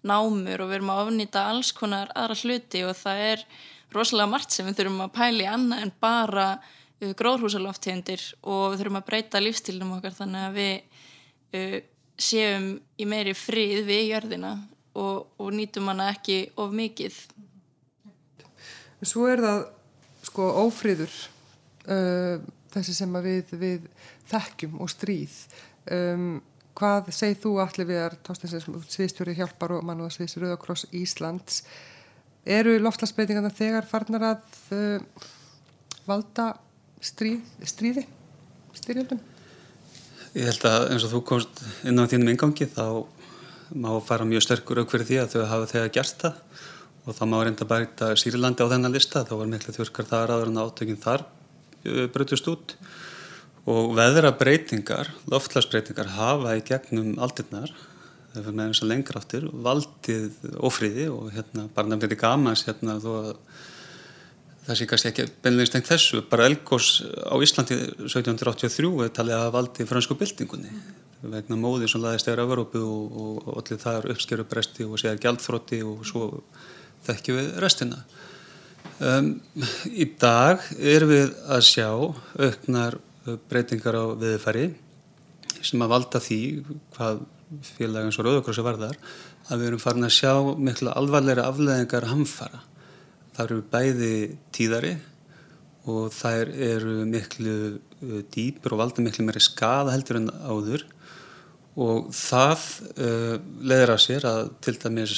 námur 0.07 0.65
og 0.65 0.71
við 0.71 0.81
erum 0.81 0.95
að 0.95 1.05
ofnýta 1.07 1.47
alls 1.53 1.71
konar 1.75 2.11
aðra 2.19 2.39
hluti 2.43 2.83
og 2.87 2.99
það 2.99 3.25
er 3.33 3.47
rosalega 3.95 4.31
margt 4.35 4.55
sem 4.55 4.67
við 4.67 4.83
þurfum 4.83 5.07
að 5.07 5.15
pæli 5.17 5.47
annað 5.51 5.87
en 5.87 5.95
bara 6.03 6.49
uh, 7.03 7.13
gróðrúsaloftegundir 7.19 8.25
og 8.43 8.73
við 8.73 8.83
þurfum 8.83 9.01
að 9.01 9.07
breyta 9.11 9.43
lífstilnum 9.43 9.95
okkar 9.99 10.17
þannig 10.19 10.47
að 10.49 10.59
við 10.59 10.75
uh, 11.59 11.79
séum 12.19 12.69
í 12.99 13.07
meiri 13.09 13.35
frið 13.39 13.87
við 13.87 14.05
jörðina 14.13 14.53
og, 14.99 15.27
og 15.39 15.51
nýtum 15.55 15.91
hana 15.93 16.11
ekki 16.13 16.43
of 16.59 16.75
mikið. 16.75 17.17
Svo 19.07 19.29
er 19.31 19.43
það 19.45 19.65
sko 20.27 20.47
ófriður 20.65 21.15
uh, 21.89 22.39
þessi 22.75 22.95
sem 22.97 23.19
við, 23.25 23.55
við 23.59 23.89
þekkjum 24.29 24.79
og 24.83 24.91
stríð. 24.93 25.37
Um, 25.89 26.41
hvað 26.79 27.13
segð 27.17 27.45
þú 27.45 27.53
allir 27.63 27.89
við 27.89 28.03
er 28.05 28.17
sviðstjóri 28.93 29.37
hjálpar 29.39 29.79
og 29.79 29.87
mann 29.87 30.03
og 30.05 30.13
sviðs 30.15 30.37
Rauðakross 30.39 30.87
Íslands 30.95 31.63
eru 32.49 32.77
loftlagsbreytingarna 32.81 33.51
þegar 33.55 33.89
farnar 33.89 34.27
að 34.29 34.59
uh, 34.77 35.25
valda 36.09 36.53
stríð, 37.01 37.43
stríði 37.63 38.07
styrjöldum 38.77 39.21
Ég 40.37 40.45
held 40.45 40.65
að 40.69 40.91
eins 40.93 41.05
og 41.07 41.13
þú 41.15 41.21
komst 41.27 41.61
inn 41.89 41.99
á 41.99 42.05
þínum 42.07 42.29
ingangi 42.35 42.69
þá 42.69 43.07
má 43.75 43.91
fara 44.05 44.27
mjög 44.29 44.45
sterkur 44.45 44.83
aukverð 44.83 45.09
því 45.09 45.17
að 45.23 45.33
þau 45.35 45.45
hafa 45.51 45.69
þegar 45.73 45.93
gert 45.97 46.23
það. 46.23 46.41
Og 47.09 47.17
þá 47.17 47.23
má 47.33 47.37
reynda 47.41 47.69
bæta 47.69 48.11
Sýrilandi 48.21 48.65
á 48.65 48.71
þennan 48.71 48.93
lista. 48.95 49.25
Þá 49.25 49.35
var 49.41 49.49
miklu 49.49 49.75
þjórkar 49.75 50.09
þar 50.11 50.33
aður 50.35 50.51
en 50.53 50.61
átökinn 50.61 51.01
þar 51.01 51.25
uh, 51.25 52.05
brutust 52.13 52.51
út. 52.53 52.75
Og 53.69 53.95
veðra 53.97 54.35
breytingar 54.37 55.11
loftlagsbreytingar 55.33 56.13
hafa 56.15 56.55
í 56.57 56.65
gegnum 56.69 57.17
aldirnar 57.25 57.73
þau 58.35 58.43
fyrir 58.43 58.55
með 58.55 58.69
eins 58.69 58.83
og 58.85 58.91
lengur 58.93 59.19
áttir 59.19 59.49
valdið 59.67 60.47
ofriði 60.69 61.09
og 61.13 61.33
hérna 61.33 61.67
bara 61.75 61.89
nefnir 61.89 62.13
þetta 62.13 62.23
gamans 62.23 62.67
hérna 62.69 62.99
þó 63.03 63.11
að 63.17 63.33
það 64.69 64.79
sé 64.79 64.87
kannski 64.89 65.09
ekki 65.11 65.27
beinleginn 65.43 65.71
stengt 65.71 65.89
þessu, 65.89 66.23
bara 66.29 66.47
Elgós 66.49 67.01
á 67.25 67.35
Íslandi 67.41 67.79
1783 68.05 68.91
er 69.07 69.13
talið 69.17 69.37
að 69.39 69.53
valdi 69.55 69.87
fransku 69.89 70.17
byltingunni 70.21 70.73
vegna 71.23 71.57
móði 71.59 71.89
sem 71.91 72.03
laðist 72.03 72.29
eða 72.29 72.45
Európu 72.45 72.83
og, 72.85 73.17
og, 73.23 73.49
allir 73.59 73.81
þar 73.83 74.11
uppskeru 74.13 74.45
bresti 74.49 74.87
og 74.87 75.01
séðar 75.01 75.23
gjaldþrótti 75.25 75.81
og 75.87 76.05
svo 76.07 76.29
þekkjum 77.09 77.41
við 77.41 77.49
restina. 77.65 78.03
Um, 78.99 79.33
Í 79.91 80.07
dag 80.21 80.63
er 80.79 81.07
við 81.09 81.33
að 81.49 81.65
sjá 81.67 81.89
auknar 81.89 82.99
breytingar 83.49 83.99
á 83.99 84.05
viðfæri 84.21 84.69
sem 85.59 85.83
að 85.83 85.93
valda 85.95 86.23
því 86.23 86.41
hvað 86.95 87.25
félagins 87.75 88.19
og 88.21 88.29
rauðokrossi 88.29 88.65
varðar 88.65 88.99
að 89.49 89.63
við 89.63 89.71
erum 89.71 89.83
farin 89.83 90.07
að 90.07 90.17
sjá 90.19 90.33
miklu 90.61 90.93
alvarleira 90.93 91.49
afleðingar 91.49 92.11
hamfara 92.13 92.63
Það 93.39 93.45
eru 93.45 93.65
bæði 93.71 94.15
tíðari 94.51 94.97
og 95.87 96.09
þær 96.11 96.49
eru 96.51 96.95
miklu 97.07 97.53
uh, 97.79 98.17
dýpur 98.35 98.75
og 98.75 98.81
valda 98.83 99.05
miklu 99.05 99.23
meiri 99.29 99.43
skada 99.45 99.95
heldur 99.95 100.19
en 100.19 100.27
áður. 100.43 100.83
Og 101.79 102.11
það 102.19 102.65
uh, 102.99 103.37
leður 103.63 103.95
að 103.95 104.03
sér 104.03 104.27
að 104.27 104.43
til 104.67 104.75
dæmis 104.83 105.15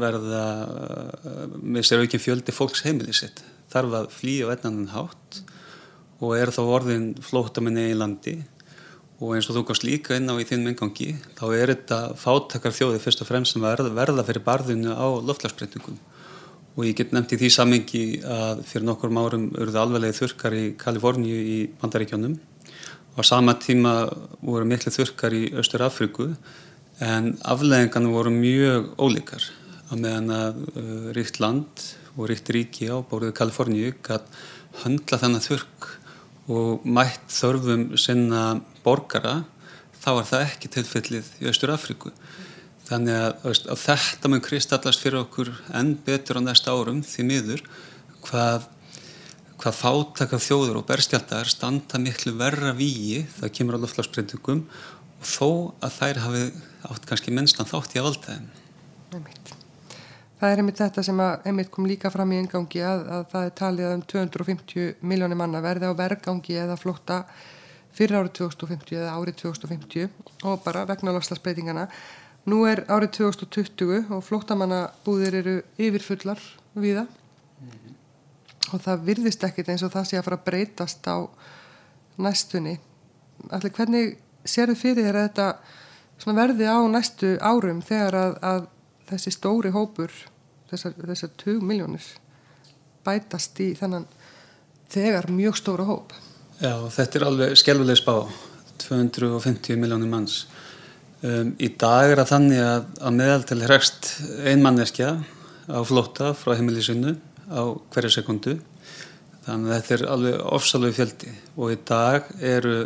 verða 0.00 0.46
uh, 0.64 1.44
með 1.60 1.90
sér 1.90 2.06
aukinn 2.06 2.24
fjöldi 2.24 2.56
fólks 2.56 2.86
heimilisitt 2.88 3.44
þarf 3.68 4.00
að 4.00 4.12
flýja 4.16 4.48
á 4.48 4.52
einnannan 4.56 4.94
hátt 4.94 5.42
og 6.24 6.38
er 6.40 6.48
þá 6.48 6.62
orðin 6.64 7.10
flótamenni 7.20 7.90
í 7.92 7.98
landi. 8.00 8.38
Og 9.20 9.36
eins 9.36 9.52
og 9.52 9.58
þú 9.58 9.68
komst 9.68 9.84
líka 9.84 10.16
inn 10.16 10.32
á 10.32 10.40
í 10.40 10.48
þinn 10.48 10.64
mingangi 10.64 11.18
þá 11.36 11.50
er 11.52 11.74
þetta 11.74 12.04
fátakar 12.16 12.72
þjóði 12.72 13.04
fyrst 13.04 13.20
og 13.20 13.28
fremst 13.28 13.52
sem 13.52 13.60
verða, 13.60 13.92
verða 13.92 14.24
fyrir 14.24 14.46
barðinu 14.46 14.96
á 14.96 15.04
loftlagsbreytingum 15.20 16.00
og 16.78 16.86
ég 16.86 16.94
get 16.94 17.10
nefnt 17.10 17.32
í 17.34 17.38
því 17.40 17.48
samengi 17.50 18.00
að 18.22 18.60
fyrir 18.68 18.86
nokkur 18.86 19.10
árum 19.10 19.48
eruðu 19.58 19.80
alveglega 19.82 20.14
þurkar 20.14 20.54
í 20.54 20.64
Kaliforníu 20.78 21.38
í 21.42 21.56
Bandaríkjónum 21.80 22.36
og 22.38 23.18
á 23.18 23.22
sama 23.26 23.56
tíma 23.58 23.94
voru 24.46 24.62
miklu 24.70 24.92
þurkar 24.94 25.34
í 25.34 25.48
Östur 25.58 25.82
Afriku 25.82 26.28
en 27.02 27.32
afleggingarna 27.42 28.12
voru 28.14 28.30
mjög 28.30 28.92
ólíkar. 28.94 29.42
Að 29.90 30.04
meðan 30.04 30.30
að 30.36 30.62
uh, 30.68 31.10
ríkt 31.16 31.40
land 31.42 31.82
og 32.14 32.28
ríkt 32.30 32.52
ríki 32.54 32.86
á 32.86 33.02
bóruðu 33.02 33.34
Kaliforníu 33.34 33.96
gæt 33.98 34.30
höndla 34.84 35.18
þennan 35.18 35.42
þurk 35.42 35.88
og 36.54 36.86
mætt 36.86 37.26
þörfum 37.34 37.88
sinna 37.98 38.60
borgara 38.86 39.40
þá 39.98 40.10
var 40.20 40.30
það 40.30 40.46
ekki 40.46 40.70
tilfellið 40.78 41.32
í 41.42 41.50
Östur 41.50 41.74
Afriku 41.74 42.14
Þannig 42.88 43.18
að, 43.20 43.30
veist, 43.44 43.68
að 43.68 43.80
þetta 43.84 44.30
mun 44.32 44.44
kristallast 44.44 45.02
fyrir 45.04 45.20
okkur 45.20 45.52
enn 45.76 45.92
betur 46.06 46.40
á 46.40 46.42
næsta 46.46 46.72
árum 46.72 47.02
því 47.04 47.24
miður 47.28 47.64
hvað, 48.24 48.68
hvað 49.60 49.80
fátaka 49.82 50.40
þjóður 50.40 50.80
og 50.80 50.86
berskjaldar 50.88 51.50
standa 51.52 52.00
miklu 52.00 52.32
verra 52.38 52.72
víi 52.76 53.26
það 53.36 53.52
kemur 53.58 53.76
á 53.76 53.82
loftlagsbreytingum 53.84 54.62
og 55.18 55.28
þó 55.28 55.48
að 55.84 55.98
þær 55.98 56.22
hafi 56.24 56.42
átt 56.88 57.08
kannski 57.10 57.34
mennstan 57.34 57.68
þátt 57.68 57.96
í 57.96 58.00
að 58.00 58.08
valda 58.08 58.36
þeim. 58.38 58.48
Það 60.38 60.52
er 60.52 60.60
einmitt 60.62 60.78
þetta 60.78 61.02
sem 61.02 61.20
að 61.20 61.46
einmitt 61.50 61.70
kom 61.74 61.88
líka 61.90 62.12
fram 62.14 62.32
í 62.32 62.38
engangi 62.38 62.82
að, 62.86 63.00
að 63.10 63.24
það 63.32 63.46
er 63.48 63.54
talið 63.58 63.88
um 63.90 64.04
250 64.12 64.90
miljónir 65.10 65.40
manna 65.40 65.62
verði 65.64 65.90
á 65.90 65.98
vergangi 65.98 66.56
eða 66.62 66.78
flotta 66.78 67.24
fyrir 67.98 68.20
árið 68.20 68.36
2050 68.44 69.00
eða 69.00 69.16
árið 69.18 69.40
2050 69.42 70.46
og 70.46 70.62
bara 70.62 70.84
vegna 70.86 71.16
lofslagsbreytingana. 71.16 71.88
Nú 72.48 72.62
er 72.68 72.84
árið 72.88 73.18
2020 73.18 74.12
og 74.14 74.22
flottamannabúðir 74.24 75.34
eru 75.42 75.56
yfirfullar 75.76 76.40
viða 76.74 77.04
mm 77.04 77.70
-hmm. 77.70 77.94
og 78.72 78.80
það 78.80 79.04
virðist 79.04 79.44
ekkit 79.44 79.68
eins 79.68 79.82
og 79.82 79.92
það 79.92 80.08
sé 80.08 80.18
að 80.18 80.24
fara 80.24 80.36
að 80.36 80.44
breytast 80.44 81.08
á 81.08 81.28
næstunni. 82.16 82.78
Allir 83.50 83.72
hvernig 83.72 84.16
sér 84.44 84.72
þið 84.72 84.80
fyrir 84.80 85.04
þér 85.04 85.16
að 85.16 85.28
þetta 85.28 86.34
verði 86.34 86.66
á 86.66 86.78
næstu 86.88 87.38
árum 87.40 87.82
þegar 87.82 88.14
að, 88.14 88.38
að 88.42 88.66
þessi 89.10 89.30
stóri 89.30 89.70
hópur, 89.70 90.10
þessar, 90.70 90.92
þessar 91.06 91.30
20 91.36 91.62
miljónir 91.62 92.04
bætast 93.04 93.60
í 93.60 93.74
þennan 93.78 94.06
þegar 94.92 95.30
mjög 95.30 95.56
stóra 95.56 95.84
hóp? 95.88 96.12
Já, 96.58 96.74
þetta 96.90 97.18
er 97.18 97.24
alveg 97.28 97.56
skelvuleg 97.60 98.00
spá, 98.00 98.14
250 98.82 99.78
miljónir 99.78 100.10
manns. 100.10 100.46
Um, 101.18 101.56
í 101.58 101.66
dag 101.74 102.12
er 102.12 102.20
það 102.20 102.28
þannig 102.30 102.60
að, 102.62 102.84
að 103.02 103.14
meðaltel 103.18 103.62
hregst 103.64 104.10
einmanneskja 104.46 105.08
á 105.66 105.78
flótta 105.82 106.30
frá 106.38 106.52
heimilisinu 106.54 107.16
á 107.50 107.74
hverja 107.90 108.12
sekundu. 108.20 108.54
Þannig 109.42 109.72
að 109.72 109.74
þetta 109.74 109.96
er 109.96 110.04
alveg 110.14 110.44
ofsalög 110.54 110.94
fjöldi 110.94 111.32
og 111.56 111.72
í 111.74 111.78
dag 111.88 112.28
eru 112.38 112.76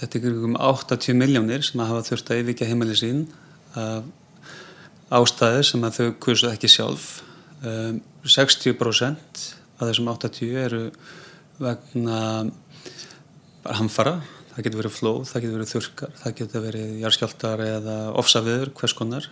þetta 0.00 0.18
er 0.18 0.40
um 0.48 0.58
80 0.58 1.18
miljónir 1.20 1.62
sem 1.62 1.84
að 1.84 1.92
hafa 1.92 2.08
þurft 2.08 2.32
að 2.32 2.42
yfirkja 2.42 2.70
heimili 2.72 2.98
sín 2.98 3.22
af 3.78 4.10
ástæði 5.12 5.62
sem 5.68 5.86
að 5.86 5.98
þau 6.00 6.12
kursuð 6.26 6.56
ekki 6.56 6.72
sjálf. 6.72 7.08
Um, 7.62 8.00
60% 8.26 9.46
af 9.78 9.86
þessum 9.86 10.10
80 10.10 10.62
eru 10.64 10.84
vegna 11.62 12.18
hamfara 13.70 14.18
það 14.52 14.66
getur 14.66 14.82
verið 14.82 14.96
flóð, 14.96 15.22
það 15.30 15.44
getur 15.44 15.56
verið 15.58 15.72
þurkar, 15.72 16.12
það 16.20 16.36
getur 16.40 16.66
verið 16.66 16.92
jarðskjáltar 17.02 17.64
eða 17.66 17.96
ofsaviður, 18.20 18.72
hvers 18.78 18.94
konar 18.98 19.28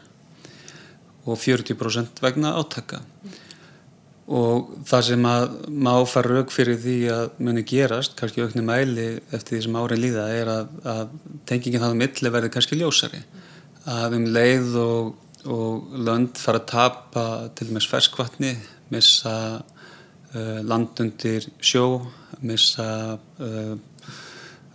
og 1.28 1.36
40% 1.36 2.22
vegna 2.24 2.54
átaka. 2.56 3.02
Og 4.30 4.84
það 4.86 5.06
sem 5.08 5.24
að 5.26 5.46
má 5.74 5.92
fara 6.06 6.36
raug 6.36 6.52
fyrir 6.54 6.78
því 6.80 6.96
að 7.10 7.40
muni 7.42 7.64
gerast, 7.66 8.14
kannski 8.18 8.44
aukni 8.44 8.62
mæli 8.62 9.08
eftir 9.34 9.56
því 9.56 9.62
sem 9.64 9.78
árin 9.80 10.02
líða, 10.04 10.28
er 10.38 10.52
að, 10.52 10.76
að 10.92 11.16
tengingin 11.50 11.82
það 11.82 11.96
um 11.96 12.02
milli 12.04 12.32
verði 12.36 12.52
kannski 12.54 12.78
ljósari. 12.78 13.24
Að 13.90 14.16
um 14.20 14.28
leið 14.30 14.78
og, 14.84 15.10
og 15.50 15.98
lönd 16.06 16.38
fara 16.38 16.62
að 16.62 16.70
tapa 16.70 17.26
til 17.58 17.68
og 17.68 17.74
meins 17.74 17.90
ferskvatni, 17.90 18.54
missa 18.94 19.34
uh, 19.58 20.60
landundir 20.62 21.50
sjó, 21.58 21.86
missa 22.46 22.88
uh, 23.18 23.74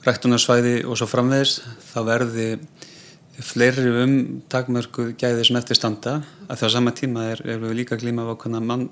ræktunarsvæði 0.06 0.76
og 0.86 1.00
svo 1.00 1.08
framvegis 1.10 1.60
þá 1.92 2.00
verði 2.06 2.50
fleiri 3.44 3.90
um 4.04 4.14
takmörku 4.52 5.10
gæði 5.20 5.48
sem 5.48 5.58
eftir 5.60 5.80
standa. 5.80 6.20
Að 6.48 6.62
því 6.62 6.70
á 6.70 6.76
sama 6.76 6.94
tíma 6.96 7.26
er, 7.34 7.42
er 7.44 7.60
við 7.64 7.74
líka 7.82 7.98
glíma 8.00 8.24
á 8.24 8.36
mann, 8.60 8.88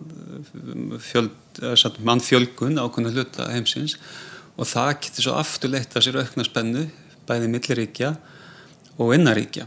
mannfjölgun 2.03 2.81
ákveðna 2.81 3.13
hluta 3.13 3.47
heimsins. 3.53 3.95
Og 4.57 4.67
það 4.69 4.91
getur 5.05 5.27
svo 5.27 5.37
afturleitt 5.39 5.95
að 5.95 6.07
sér 6.07 6.19
aukna 6.21 6.45
spennu 6.45 6.87
bæði 7.27 7.49
milliríkja 7.51 8.11
og 8.99 9.13
innaríkja 9.15 9.65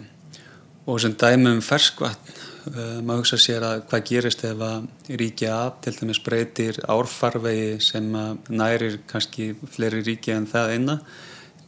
og 0.87 1.00
sem 1.03 1.15
dæmum 1.19 1.62
ferskvatn 1.65 2.29
uh, 2.71 2.99
maður 3.03 3.25
hugsa 3.25 3.38
sér 3.43 3.65
að 3.67 3.81
hvað 3.91 4.05
gerist 4.11 4.45
ef 4.47 4.61
að 4.62 5.17
ríkja 5.23 5.55
af 5.57 5.81
til 5.83 5.95
dæmis 5.97 6.21
breytir 6.23 6.79
árfarvegi 6.87 7.81
sem 7.83 8.07
nærir 8.49 9.00
kannski 9.11 9.55
fleiri 9.73 10.05
ríkja 10.07 10.37
en 10.38 10.47
það 10.50 10.75
einna 10.76 10.99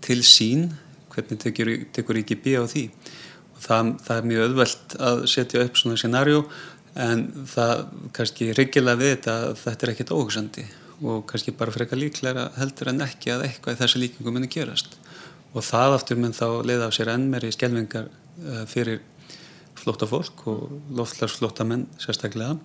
til 0.04 0.20
sín 0.26 0.68
hvernig 1.12 1.40
tekur, 1.42 1.70
tekur 1.94 2.20
ekki 2.20 2.38
bí 2.42 2.56
á 2.58 2.64
því. 2.68 2.84
Og 3.54 3.62
það, 3.64 3.94
það 4.06 4.20
er 4.20 4.28
mjög 4.30 4.44
öðvöld 4.48 4.98
að 5.08 5.22
setja 5.32 5.64
upp 5.66 5.80
svona 5.80 5.98
scenarjó 5.98 6.42
en 6.98 7.24
það 7.46 7.84
kannski 8.16 8.52
riggilega 8.56 9.00
við 9.00 9.12
þetta 9.16 9.34
að 9.42 9.58
þetta 9.62 9.86
er 9.86 9.92
ekkit 9.94 10.14
óhugsandi 10.14 10.64
og 10.98 11.26
kannski 11.30 11.54
bara 11.54 11.74
freka 11.74 11.98
líklega 11.98 12.48
heldur 12.58 12.90
en 12.90 13.04
ekki 13.04 13.30
að 13.30 13.44
eitthvað 13.46 13.76
í 13.76 13.80
þessu 13.82 14.00
líkingu 14.02 14.34
muni 14.34 14.50
gerast. 14.50 14.96
Og 15.54 15.62
það 15.64 15.94
aftur 15.96 16.18
mun 16.18 16.34
þá 16.36 16.46
leiða 16.66 16.90
á 16.90 16.92
sér 16.94 17.12
enn 17.14 17.28
meiri 17.30 17.52
skjelvingar 17.54 18.08
uh, 18.10 18.64
fyrir 18.70 19.00
flótta 19.78 20.08
fólk 20.10 20.42
og 20.50 20.64
loftlagsflótta 20.98 21.66
menn 21.68 21.86
sérstaklega. 22.02 22.58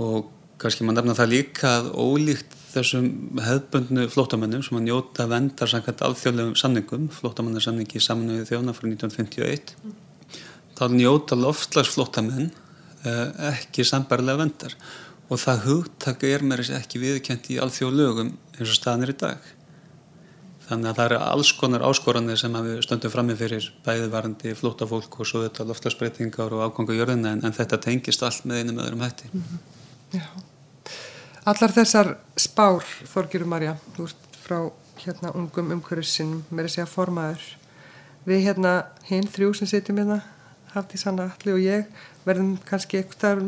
Og 0.00 0.30
kannski 0.60 0.86
maður 0.86 1.02
nefna 1.02 1.18
það 1.20 1.32
líka 1.34 1.74
að 1.78 1.90
ólíkt 2.00 2.56
þessum 2.74 3.38
hefðbundnu 3.44 4.06
flótamennum 4.12 4.64
sem 4.66 4.78
að 4.78 4.86
njóta 4.88 5.26
vendar 5.30 5.70
samkvæmt 5.70 6.04
alþjóðlegum 6.08 6.58
samningum, 6.58 7.08
flótamannarsamningi 7.14 8.00
í 8.00 8.04
samnöðu 8.04 8.46
þjóna 8.50 8.74
frá 8.76 8.88
1951 8.90 9.74
mm. 9.78 9.96
þá 10.78 10.84
njóta 10.94 11.38
loftlagsflótamenn 11.38 12.50
eh, 12.50 13.26
ekki 13.54 13.86
sambarlega 13.88 14.42
vendar 14.44 14.78
og 15.30 15.40
það 15.40 15.66
hugtaka 15.68 16.30
er 16.30 16.44
mér 16.46 16.64
ekki 16.78 17.02
viðkjent 17.02 17.50
í 17.54 17.60
alþjóðlögum 17.64 18.32
eins 18.58 18.68
og 18.68 18.78
staðnir 18.78 19.14
í 19.14 19.18
dag 19.24 19.52
þannig 20.68 20.90
að 20.90 20.96
það 20.98 21.06
eru 21.08 21.20
alls 21.26 21.52
konar 21.58 21.84
áskoranir 21.84 22.40
sem 22.40 22.56
við 22.66 22.80
stöndum 22.86 23.12
frammi 23.12 23.36
fyrir 23.36 23.68
bæðivarandi 23.84 24.54
flótafólk 24.56 25.20
og 25.20 25.28
svo 25.28 25.44
þetta 25.44 25.68
loftlagsbreytingar 25.68 26.56
og 26.56 26.64
ágangu 26.68 26.96
jörðina 26.96 27.34
en, 27.36 27.44
en 27.44 27.56
þetta 27.56 27.82
tengist 27.84 28.24
allt 28.24 28.48
með 28.48 28.64
einum 28.64 28.82
öðrum 28.86 29.04
hætti 29.04 29.30
mm 29.30 29.44
-hmm. 29.44 29.62
Já 30.14 30.53
Allar 31.44 31.74
þessar 31.76 32.14
spár, 32.40 32.86
Þorgiru 33.04 33.44
Marja, 33.44 33.74
þú 33.92 34.06
ert 34.08 34.36
frá 34.40 34.58
hérna 35.02 35.28
ungum 35.36 35.74
umhverjusin, 35.74 36.38
með 36.48 36.68
að 36.70 36.72
segja 36.72 36.86
formaður. 36.88 37.42
Við 38.24 38.38
hérna 38.46 38.70
hinn 39.10 39.26
þrjú 39.28 39.50
sem 39.58 39.68
setjum 39.68 39.98
hérna, 40.00 40.22
Hafti 40.72 40.96
Sanna, 40.96 41.26
Alli 41.34 41.52
og 41.52 41.58
ég, 41.60 41.90
verðum 42.24 42.54
kannski 42.64 43.02
eitthvað 43.02 43.42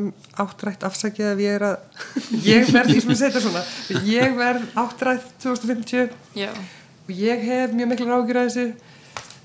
áttrætt 0.45 0.85
afsakið 0.85 1.31
ef 1.31 1.41
ég 1.41 1.57
er 1.57 1.65
að, 1.71 2.05
ég 2.51 2.69
verð 2.75 2.93
því 2.93 2.97
sem 3.01 3.15
að 3.15 3.21
setja 3.23 3.43
svona, 3.47 3.63
ég 4.11 4.37
verð 4.37 4.67
áttrætt 4.83 5.31
2050 5.47 6.13
Já. 6.37 6.51
og 6.53 7.15
ég 7.17 7.47
hef 7.49 7.73
mjög 7.79 7.91
miklu 7.95 8.11
rákjur 8.11 8.41
að 8.43 8.51
þessu. 8.51 8.67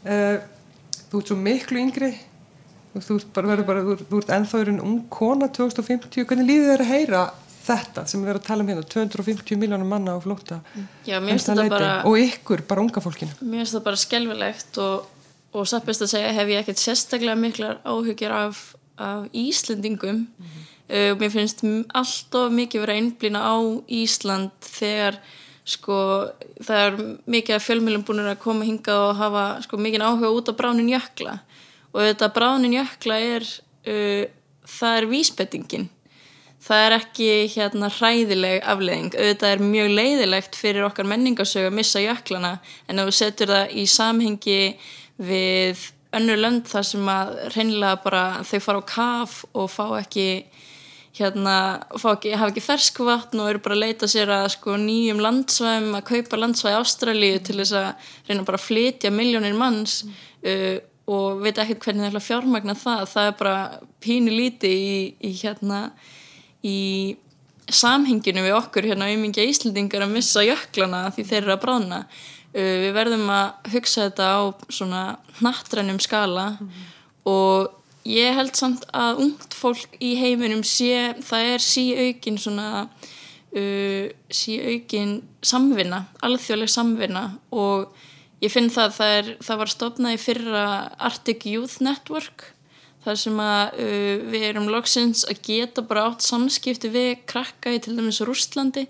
Uh, 0.02 0.36
þú 1.06 1.22
ert 1.22 1.32
svo 1.32 1.40
miklu 1.40 1.80
yngri 1.86 2.12
og 2.92 3.08
þú 3.08 3.18
ert 3.22 3.32
bara, 3.32 3.56
bara 3.64 3.86
þú, 3.88 4.20
ert 4.20 4.36
ennþá 4.36 4.66
ung 4.76 5.00
kona 5.08 5.48
2050, 5.48 6.28
hvernig 6.28 6.52
líður 6.52 6.74
þér 6.74 6.86
að 6.86 6.92
heyra 6.92 7.24
þetta 7.62 8.04
sem 8.10 8.22
við 8.22 8.32
verðum 8.32 8.42
að 8.42 8.48
tala 8.48 8.64
um 8.64 8.70
hérna 8.72 8.86
250 8.94 9.60
miljónum 9.62 9.92
manna 9.92 10.16
á 10.18 10.20
flóta 10.24 10.60
Já, 11.06 11.18
bara, 11.70 11.92
og 12.08 12.18
ykkur, 12.20 12.64
bara 12.68 12.84
unga 12.84 13.04
fólkinu. 13.04 13.34
Mér 13.42 13.62
finnst 13.62 13.78
það 13.78 13.86
bara 13.88 14.02
skelvilegt 14.02 14.80
og, 14.82 15.10
og 15.54 15.68
sappist 15.70 16.06
að 16.06 16.14
segja 16.16 16.34
hef 16.38 16.52
ég 16.52 16.64
ekkert 16.64 16.82
sérstaklega 16.82 17.38
miklar 17.40 17.80
áhugjur 17.86 18.34
af, 18.36 18.64
af 18.98 19.30
Íslendingum. 19.34 20.26
Mm 20.26 20.50
-hmm. 20.50 20.66
uh, 20.90 21.14
mér 21.20 21.32
finnst 21.32 21.64
allt 21.94 22.36
of 22.36 22.52
mikið 22.52 22.82
verið 22.82 22.96
að 22.96 23.02
einblýna 23.02 23.42
á 23.46 23.58
Ísland 23.88 24.52
þegar 24.62 25.22
sko 25.64 26.28
það 26.66 26.78
er 26.86 26.94
mikið 27.26 27.56
að 27.56 27.66
fjölmjölum 27.66 28.04
búin 28.04 28.26
að 28.26 28.40
koma 28.40 28.66
hinga 28.66 28.94
og 29.10 29.16
hafa 29.16 29.62
sko 29.62 29.78
mikið 29.78 30.02
áhuga 30.02 30.34
út 30.34 30.50
á 30.50 30.54
bránin 30.54 30.90
jökla. 30.90 31.40
Og 31.94 32.02
þetta 32.02 32.34
bránin 32.34 32.74
jökla 32.74 33.16
er 33.20 33.44
uh, 33.88 34.26
það 34.66 34.98
er 34.98 35.06
vísbettingin 35.06 35.90
það 36.62 36.84
er 36.86 36.96
ekki 36.98 37.30
hérna 37.56 37.90
hræðileg 37.96 38.66
afleðing, 38.70 39.16
auðvitað 39.18 39.56
er 39.56 39.64
mjög 39.66 39.94
leiðilegt 39.98 40.60
fyrir 40.60 40.86
okkar 40.86 41.10
menningasögu 41.10 41.72
að 41.72 41.78
missa 41.80 42.04
jöklana 42.04 42.58
en 42.88 43.02
ef 43.02 43.10
þú 43.10 43.16
setur 43.18 43.54
það 43.56 43.76
í 43.82 43.86
samhengi 43.90 44.62
við 45.22 45.88
önnur 46.16 46.42
lönd 46.42 46.68
þar 46.70 46.88
sem 46.88 47.10
að 47.10 47.32
reynilega 47.56 48.02
bara 48.04 48.26
þau 48.48 48.60
fara 48.66 48.84
á 48.84 48.92
kaf 48.92 49.38
og 49.56 49.72
fá 49.72 49.86
ekki 50.02 50.28
hérna, 51.18 51.56
fá 52.00 52.14
ekki, 52.14 52.36
hafa 52.38 52.54
ekki 52.54 52.64
ferskvatn 52.64 53.42
og 53.44 53.50
eru 53.52 53.64
bara 53.64 53.76
að 53.76 53.84
leita 53.84 54.10
sér 54.12 54.32
að 54.32 54.48
sko 54.56 54.78
nýjum 54.80 55.20
landsvæðum, 55.24 55.98
að 55.98 56.08
kaupa 56.08 56.40
landsvæði 56.40 56.78
Ástralíu 56.80 57.42
til 57.44 57.58
þess 57.60 57.76
að 57.80 58.14
reyna 58.30 58.48
bara 58.48 58.62
að 58.62 58.68
flytja 58.70 59.12
miljónir 59.14 59.58
manns 59.58 60.02
mm. 60.06 60.16
uh, 60.52 60.78
og 61.12 61.42
veit 61.44 61.60
ekki 61.60 61.80
hvernig 61.82 62.08
það 62.08 62.20
er 62.22 62.28
fjármagna 62.28 62.76
það, 62.78 63.06
það 63.12 63.30
er 63.30 63.38
bara 63.42 63.56
pínu 64.04 64.36
líti 64.36 64.72
í, 64.72 64.98
í 65.28 65.32
hérna 65.42 65.82
í 66.64 67.18
samhenginu 67.72 68.44
við 68.46 68.58
okkur 68.58 68.88
hérna 68.90 69.10
auðmingja 69.10 69.46
Íslandingar 69.48 70.06
að 70.06 70.16
missa 70.16 70.44
jöklana 70.46 71.10
því 71.16 71.28
þeir 71.30 71.42
eru 71.44 71.54
að 71.56 71.62
brána 71.66 72.00
uh, 72.02 72.78
við 72.86 72.92
verðum 72.98 73.30
að 73.34 73.72
hugsa 73.76 74.08
þetta 74.10 74.28
á 74.28 74.42
svona 74.70 75.04
nattrænum 75.42 76.02
skala 76.04 76.50
mm 76.52 76.68
-hmm. 76.68 76.90
og 77.32 77.72
ég 78.06 78.36
held 78.36 78.56
samt 78.58 78.86
að 78.94 79.24
ungt 79.26 79.54
fólk 79.54 79.98
í 80.02 80.16
heiminum 80.18 80.64
sé, 80.64 81.16
það 81.22 81.54
er 81.54 81.60
sí 81.60 81.86
aukin 81.96 82.38
svona 82.38 82.88
uh, 83.56 84.06
sé 84.30 84.58
aukin 84.74 85.22
samvinna, 85.42 86.06
alþjóðleg 86.22 86.70
samvinna 86.70 87.38
og 87.52 87.94
ég 88.42 88.52
finn 88.52 88.70
það 88.70 88.96
það, 88.98 89.12
er, 89.20 89.38
það 89.42 89.58
var 89.58 89.70
stofnað 89.76 90.16
í 90.16 90.22
fyrra 90.22 90.66
Arctic 90.98 91.46
Youth 91.46 91.82
Network 91.82 92.54
þar 93.06 93.18
sem 93.18 93.40
að 93.42 93.80
uh, 93.82 94.30
við 94.34 94.46
erum 94.52 94.70
loksins 94.72 95.26
að 95.30 95.42
geta 95.48 95.86
bara 95.86 96.06
átt 96.10 96.26
samskipti 96.26 96.92
við 96.94 97.26
krakka 97.30 97.74
í 97.74 97.82
til 97.82 97.98
dæmis 97.98 98.22
Rústlandi 98.26 98.86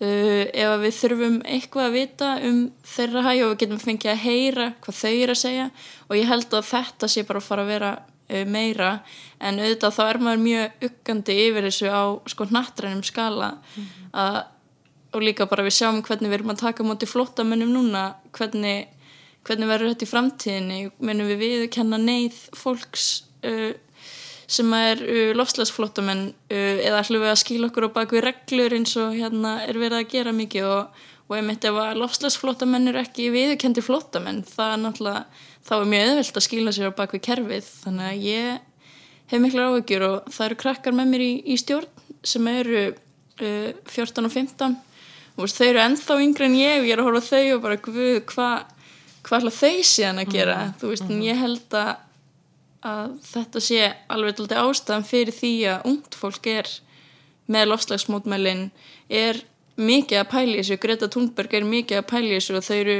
uh, 0.00 0.44
ef 0.50 0.74
við 0.82 0.96
þurfum 0.98 1.38
eitthvað 1.44 1.88
að 1.88 1.96
vita 1.96 2.32
um 2.48 2.58
þeirra 2.86 3.24
hæg 3.28 3.44
og 3.44 3.52
við 3.52 3.60
getum 3.62 3.82
fengið 3.82 4.12
að 4.12 4.24
heyra 4.24 4.66
hvað 4.84 4.98
þau 5.00 5.12
eru 5.12 5.36
að 5.36 5.42
segja. 5.42 5.70
Og 6.08 6.18
ég 6.18 6.28
held 6.30 6.58
að 6.58 6.68
þetta 6.72 7.10
sé 7.12 7.24
bara 7.28 7.42
að 7.42 7.48
fara 7.48 7.64
að 7.64 7.72
vera 7.74 7.92
uh, 8.00 8.42
meira. 8.56 8.90
En 9.40 9.62
auðvitað 9.62 9.96
þá 9.96 10.02
er 10.08 10.20
maður 10.26 10.44
mjög 10.44 10.90
uggandi 10.90 11.38
yfir 11.46 11.70
þessu 11.70 11.92
á 11.92 12.04
sko 12.32 12.48
nattrænum 12.50 13.06
skala. 13.06 13.54
Mm 13.56 13.86
-hmm. 13.86 14.10
að, 14.24 14.42
og 15.12 15.22
líka 15.22 15.46
bara 15.46 15.64
við 15.64 15.78
sjáum 15.78 16.02
hvernig 16.02 16.30
við 16.30 16.38
erum 16.40 16.54
að 16.54 16.64
taka 16.64 16.84
mútið 16.84 17.12
flottamönnum 17.14 17.72
núna. 17.72 18.04
Hvernig, 18.32 18.88
hvernig 19.44 19.68
verður 19.68 19.94
þetta 19.94 20.04
í 20.04 20.12
framtíðinni? 20.12 20.80
Mennum 20.98 21.30
við 21.30 21.38
viðkenna 21.44 21.98
neyð 21.98 22.36
fólks 22.52 23.25
sem 24.46 24.72
er 24.78 25.02
uh, 25.02 25.32
lofslagsflottamenn 25.36 26.28
uh, 26.30 26.76
eða 26.86 27.02
ætlum 27.02 27.24
við 27.24 27.32
að 27.32 27.42
skýla 27.42 27.70
okkur 27.70 27.88
á 27.90 27.96
bakvið 27.96 28.24
reglur 28.28 28.76
eins 28.76 28.94
og 29.00 29.16
hérna 29.16 29.58
er 29.66 29.80
verið 29.80 29.98
að 30.00 30.12
gera 30.12 30.34
mikið 30.36 30.68
og, 30.70 31.02
og 31.26 31.34
ég 31.38 31.46
myndi 31.48 31.72
að 31.72 31.98
lofslagsflottamenn 32.02 32.92
eru 32.92 33.02
ekki 33.02 33.32
viðkendi 33.34 33.82
flottamenn 33.84 34.44
það 34.46 34.72
er 34.76 34.82
náttúrulega, 34.84 35.24
þá 35.66 35.74
er 35.78 35.90
mjög 35.92 36.12
öðvöld 36.12 36.40
að 36.40 36.46
skýla 36.46 36.76
sér 36.76 36.94
á 36.94 36.98
bakvið 37.00 37.24
kerfið 37.26 37.72
þannig 37.82 38.12
að 38.12 38.26
ég 38.28 38.94
hef 39.32 39.42
miklu 39.42 39.66
áhugjur 39.66 40.06
og 40.06 40.30
það 40.30 40.46
eru 40.46 40.60
krakkar 40.62 40.94
með 40.94 41.10
mér 41.10 41.26
í, 41.26 41.32
í 41.42 41.58
stjórn 41.58 42.06
sem 42.26 42.46
eru 42.52 42.86
uh, 42.86 43.70
14 43.90 44.30
og 44.30 44.32
15 44.32 44.78
og 45.36 45.52
þau 45.52 45.66
eru 45.66 45.82
ennþá 45.82 46.22
yngre 46.22 46.46
en 46.46 46.56
ég 46.56 46.80
og 46.80 46.86
ég 46.86 46.94
er 46.94 47.02
að 47.02 47.10
horfa 47.10 47.34
þau 47.34 47.56
og 47.56 47.62
bara 47.66 47.82
hvað 47.82 48.72
hva 49.26 49.40
ætla 49.40 49.50
þau 49.50 49.82
síðan 49.82 50.22
að 50.22 50.32
gera 50.36 50.54
mm 50.54 50.68
-hmm. 50.68 50.76
þú 50.80 50.88
veist, 50.92 51.02
en 51.02 51.16
mhm. 51.16 51.26
ég 51.26 51.40
held 51.42 51.74
að 51.74 52.05
að 52.86 53.16
þetta 53.26 53.62
sé 53.62 53.82
alveg 54.12 54.40
alltaf 54.40 54.62
ástæðan 54.62 55.08
fyrir 55.08 55.34
því 55.34 55.52
að 55.72 55.90
ungt 55.90 56.18
fólk 56.18 56.48
er 56.50 56.70
með 57.50 57.68
lofslagsmótmælin 57.70 58.70
er 59.08 59.42
mikið 59.76 60.22
að 60.22 60.30
pæli 60.32 60.56
þessu. 60.60 60.78
Greta 60.82 61.10
Thunberg 61.12 61.54
er 61.54 61.68
mikið 61.68 62.00
að 62.00 62.08
pæli 62.10 62.32
þessu 62.36 62.56
og 62.58 62.66
þau 62.66 62.76
eru 62.78 62.96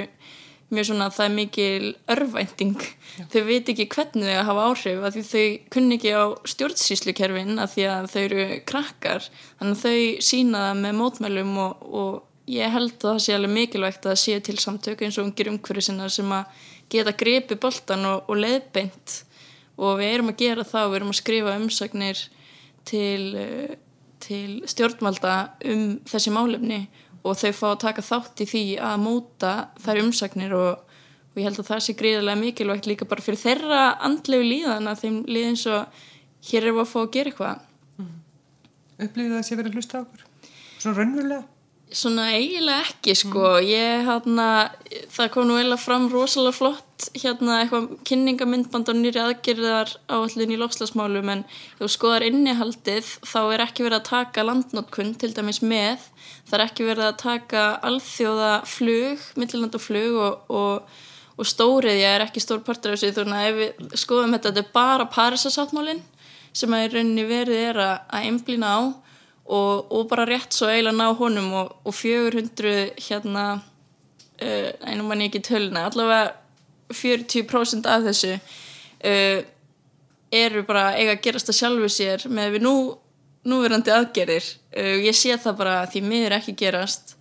mjög 0.75 0.89
svona 0.89 1.09
það 1.15 1.27
er 1.27 1.35
mikið 1.37 1.85
örvænting. 2.11 2.79
Já. 3.17 3.25
þau 3.33 3.43
veit 3.47 3.69
ekki 3.73 3.87
hvernig 3.95 4.29
þau 4.29 4.47
hafa 4.51 4.65
áhrif 4.71 5.05
að 5.07 5.17
því 5.17 5.25
þau 5.31 5.45
kunni 5.73 5.99
ekki 5.99 6.15
á 6.15 6.25
stjórnsýslukerfin 6.53 7.61
að 7.63 7.75
því 7.75 7.85
að 7.93 8.09
þau 8.13 8.23
eru 8.25 8.47
krakkar. 8.69 9.29
Þannig 9.61 9.77
að 9.77 9.85
þau 9.85 10.25
sína 10.31 10.65
það 10.67 10.81
með 10.83 10.99
mótmælum 11.01 11.55
og, 11.65 11.87
og 11.87 12.51
ég 12.51 12.75
held 12.75 12.97
að 12.99 13.07
það 13.07 13.23
sé 13.25 13.37
alveg 13.37 13.55
mikilvægt 13.55 14.03
að 14.03 14.13
það 14.13 14.23
sé 14.25 14.41
til 14.49 14.59
samtök 14.63 15.07
eins 15.07 15.19
og 15.19 15.31
ungir 15.31 15.53
umhverju 15.53 15.87
sinna 15.87 16.11
sem 16.13 16.35
að 16.35 16.67
geta 16.93 17.15
grepi 17.19 17.59
boltan 17.59 18.05
og, 18.11 18.29
og 18.31 18.43
leðbeint 18.43 19.23
og 19.77 19.99
við 20.01 20.13
erum 20.15 20.33
að 20.33 20.41
gera 20.43 20.65
það 20.67 20.87
og 20.87 20.93
við 20.93 20.99
erum 21.01 21.13
að 21.13 21.21
skrifa 21.21 21.57
umsagnir 21.61 22.23
til, 22.89 23.23
eh, 23.37 23.77
til 24.23 24.63
stjórnvalda 24.69 25.37
um 25.73 25.85
þessi 26.09 26.33
málefni 26.33 26.81
og 27.27 27.39
þau 27.41 27.53
fá 27.53 27.67
að 27.73 27.83
taka 27.85 28.05
þátt 28.07 28.43
í 28.45 28.49
því 28.51 28.65
að 28.87 29.01
móta 29.03 29.55
þær 29.83 30.03
umsagnir 30.05 30.55
og, 30.57 30.85
og 31.33 31.41
ég 31.41 31.49
held 31.49 31.61
að 31.63 31.71
það 31.71 31.83
sé 31.85 31.97
gríðarlega 31.99 32.43
mikilvægt 32.43 32.91
líka 32.91 33.09
bara 33.09 33.25
fyrir 33.25 33.43
þeirra 33.43 33.83
andlegu 34.07 34.47
líðan 34.47 34.91
að 34.91 35.03
þeim 35.03 35.19
líðin 35.27 35.61
svo 35.61 35.83
hér 36.51 36.69
er 36.69 36.77
við 36.77 36.85
að 36.85 36.93
fá 36.93 37.01
að 37.03 37.13
gera 37.17 37.33
eitthvað 37.33 37.67
mm. 37.99 38.15
Upplýðið 39.07 39.35
það 39.35 39.43
að 39.43 39.47
sé 39.49 39.59
verið 39.59 39.73
að 39.73 39.81
hlusta 39.81 39.99
á 39.99 40.05
okkur? 40.05 40.27
Svona 40.79 40.97
raunverulega? 41.01 41.56
Svona 41.97 42.27
eiginlega 42.37 42.85
ekki 42.85 43.15
sko, 43.17 43.43
mm. 43.57 43.69
ég 43.71 44.03
hérna, 44.05 44.47
það 45.15 45.31
kom 45.33 45.47
nú 45.49 45.55
eiginlega 45.57 45.81
fram 45.81 46.11
rosalega 46.13 46.59
flott 46.59 47.07
hérna 47.17 47.63
eitthvað 47.63 47.87
kynningamindband 48.09 48.91
og 48.93 48.99
nýri 48.99 49.21
aðgerðar 49.23 49.95
á 50.13 50.17
allir 50.19 50.53
í 50.53 50.59
lofslagsmálum 50.61 51.31
en 51.33 51.45
ef 51.47 51.81
þú 51.81 51.89
skoðar 51.95 52.27
innihaldið 52.29 53.09
þá 53.25 53.41
er 53.55 53.65
ekki 53.65 53.87
verið 53.87 53.99
að 54.01 54.11
taka 54.11 54.45
landnótkun 54.45 55.15
til 55.21 55.33
dæmis 55.37 55.63
með, 55.65 56.05
það 56.51 56.59
er 56.59 56.65
ekki 56.67 56.89
verið 56.91 57.07
að 57.07 57.19
taka 57.23 57.65
alþjóða 57.89 58.53
flug, 58.69 59.25
millilandaflug 59.41 60.21
og, 60.27 60.53
og, 60.53 61.01
og 61.37 61.49
stóriðja 61.49 62.13
er 62.19 62.27
ekki 62.27 62.45
stór 62.45 62.61
partur 62.67 62.93
af 62.93 63.01
þessu 63.01 63.17
þannig 63.23 63.41
að 63.41 63.49
ef 63.49 63.59
við 63.63 63.99
skoðum 64.05 64.37
þetta, 64.37 64.53
þetta 64.53 64.67
er 64.67 64.77
bara 64.77 65.09
Parísasáttmálinn 65.17 66.05
sem 66.57 66.77
að 66.77 66.87
í 66.87 66.93
rauninni 66.93 67.29
verið 67.29 67.67
er 67.71 67.83
að, 67.89 67.99
að 68.13 68.31
einblýna 68.31 68.77
á 68.77 68.81
og, 69.47 69.93
og 69.93 70.07
bara 70.11 70.27
rétt 70.27 70.55
svo 70.55 70.69
eiginlega 70.71 70.97
ná 70.99 71.17
honum 71.19 71.53
og, 71.61 71.75
og 71.87 71.95
400 71.95 72.95
hérna 73.09 73.47
uh, 73.57 74.71
einum 74.87 75.11
mann 75.11 75.25
ekki 75.27 75.43
tölna 75.47 75.87
allavega 75.87 76.35
40% 76.95 77.87
af 77.91 78.07
þessu 78.07 78.37
uh, 78.37 79.41
eru 80.35 80.63
bara 80.67 80.93
eiga 80.99 81.15
að 81.17 81.23
gerast 81.27 81.51
að 81.51 81.61
sjálfu 81.61 81.91
sér 81.93 82.27
með 82.31 82.57
við 82.57 82.67
nú 82.67 82.77
núverandi 83.47 83.93
aðgerðir. 83.95 84.49
Uh, 84.75 84.97
ég 85.07 85.15
sé 85.17 85.37
það 85.39 85.61
bara 85.61 85.77
því 85.91 86.03
miður 86.07 86.39
ekki 86.41 86.57
gerast 86.59 87.15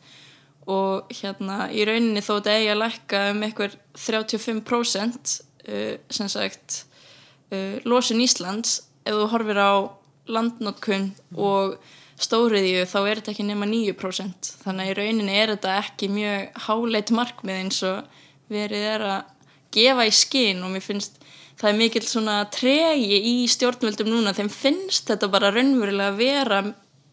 og 0.65 1.11
hérna 1.13 1.67
í 1.69 1.85
rauninni 1.85 2.23
þó 2.25 2.39
þetta 2.39 2.55
eigi 2.55 2.71
að 2.73 2.81
lækka 2.81 3.21
um 3.35 3.43
eitthvað 3.45 3.77
35% 4.01 5.35
uh, 5.69 5.93
sem 6.09 6.31
sagt 6.31 6.79
uh, 7.53 7.77
losun 7.85 8.23
Íslands 8.25 8.79
ef 9.05 9.13
þú 9.13 9.29
horfir 9.33 9.61
á 9.61 9.73
landnótkun 10.25 11.11
og 11.37 11.77
stóriðju 12.21 12.85
þá 12.87 12.99
er 13.01 13.19
þetta 13.19 13.33
ekki 13.33 13.45
nema 13.49 13.67
9% 13.67 14.51
þannig 14.63 14.85
að 14.85 14.91
í 14.91 14.97
rauninni 14.99 15.35
er 15.35 15.51
þetta 15.55 15.77
ekki 15.81 16.11
mjög 16.15 16.61
háleit 16.67 17.11
markmið 17.11 17.61
eins 17.63 17.81
og 17.87 18.21
verið 18.51 18.89
er 18.93 19.05
að 19.09 19.31
gefa 19.75 20.05
í 20.07 20.13
skinn 20.15 20.63
og 20.63 20.71
mér 20.71 20.85
finnst 20.85 21.19
það 21.59 21.69
er 21.69 21.77
mikill 21.79 22.07
svona 22.07 22.37
tregi 22.53 23.19
í 23.31 23.35
stjórnvöldum 23.51 24.11
núna. 24.11 24.35
Þeim 24.35 24.51
finnst 24.51 25.09
þetta 25.11 25.29
bara 25.31 25.53
raunverulega 25.55 26.11
að 26.11 26.19
vera 26.19 26.61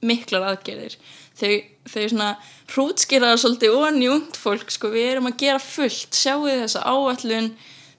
miklar 0.03 0.49
aðgerðir. 0.51 0.97
Þau, 1.39 1.53
þau 1.89 2.03
svona 2.11 2.31
hrútskýraða 2.73 3.39
svolítið 3.41 3.77
ungd 4.11 4.39
fólk 4.39 4.73
sko 4.75 4.91
við 4.93 5.13
erum 5.13 5.31
að 5.31 5.39
gera 5.45 5.63
fullt. 5.63 6.19
Sjáu 6.19 6.49
þessa 6.49 6.83
áallun 6.85 7.53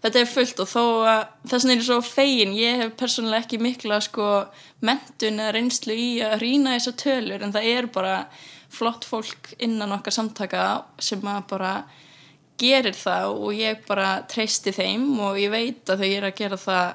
þetta 0.03 0.19
er 0.19 0.29
fullt 0.29 0.61
og 0.63 0.69
þó 0.69 0.83
að 1.07 1.21
þess 1.47 1.63
vegna 1.63 1.73
er 1.73 1.81
ég 1.81 1.87
svo 1.87 1.99
fegin. 2.05 2.55
Ég 2.57 2.81
hef 2.81 2.95
persónulega 2.99 3.45
ekki 3.45 3.59
mikla 3.63 3.99
sko 4.03 4.29
mentun 4.83 5.39
eða 5.39 5.53
reynslu 5.55 5.95
í 5.95 6.09
að 6.25 6.39
rýna 6.43 6.75
þessar 6.75 6.97
tölur 7.03 7.45
en 7.45 7.55
það 7.55 7.69
er 7.71 7.91
bara 7.93 8.17
flott 8.73 9.05
fólk 9.07 9.53
innan 9.63 9.93
okkar 9.95 10.15
samtaka 10.15 10.63
sem 11.01 11.23
að 11.29 11.45
bara 11.51 11.73
gerir 12.59 12.95
það 12.97 13.29
og 13.33 13.55
ég 13.57 13.85
bara 13.87 14.09
treysti 14.29 14.73
þeim 14.75 15.07
og 15.23 15.39
ég 15.41 15.53
veit 15.53 15.89
að 15.89 16.03
þau 16.03 16.09
er 16.09 16.27
að 16.27 16.37
gera 16.37 16.59
það 16.61 16.89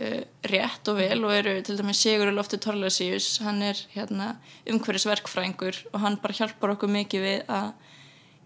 uh, 0.00 0.20
rétt 0.52 0.90
og 0.92 0.98
vel 1.00 1.20
og 1.26 1.34
eru 1.34 1.54
til 1.66 1.76
dæmis 1.78 2.02
Sigur 2.02 2.32
Loftur 2.34 2.60
Torlasíus 2.62 3.30
hann 3.44 3.62
er 3.64 3.80
hérna, 3.94 4.34
umhverfisverkfræðingur 4.70 5.84
og 5.92 6.02
hann 6.04 6.18
bara 6.22 6.36
hjálpar 6.36 6.74
okkur 6.76 6.92
mikið 6.98 7.26
við 7.26 7.54
að 7.60 7.70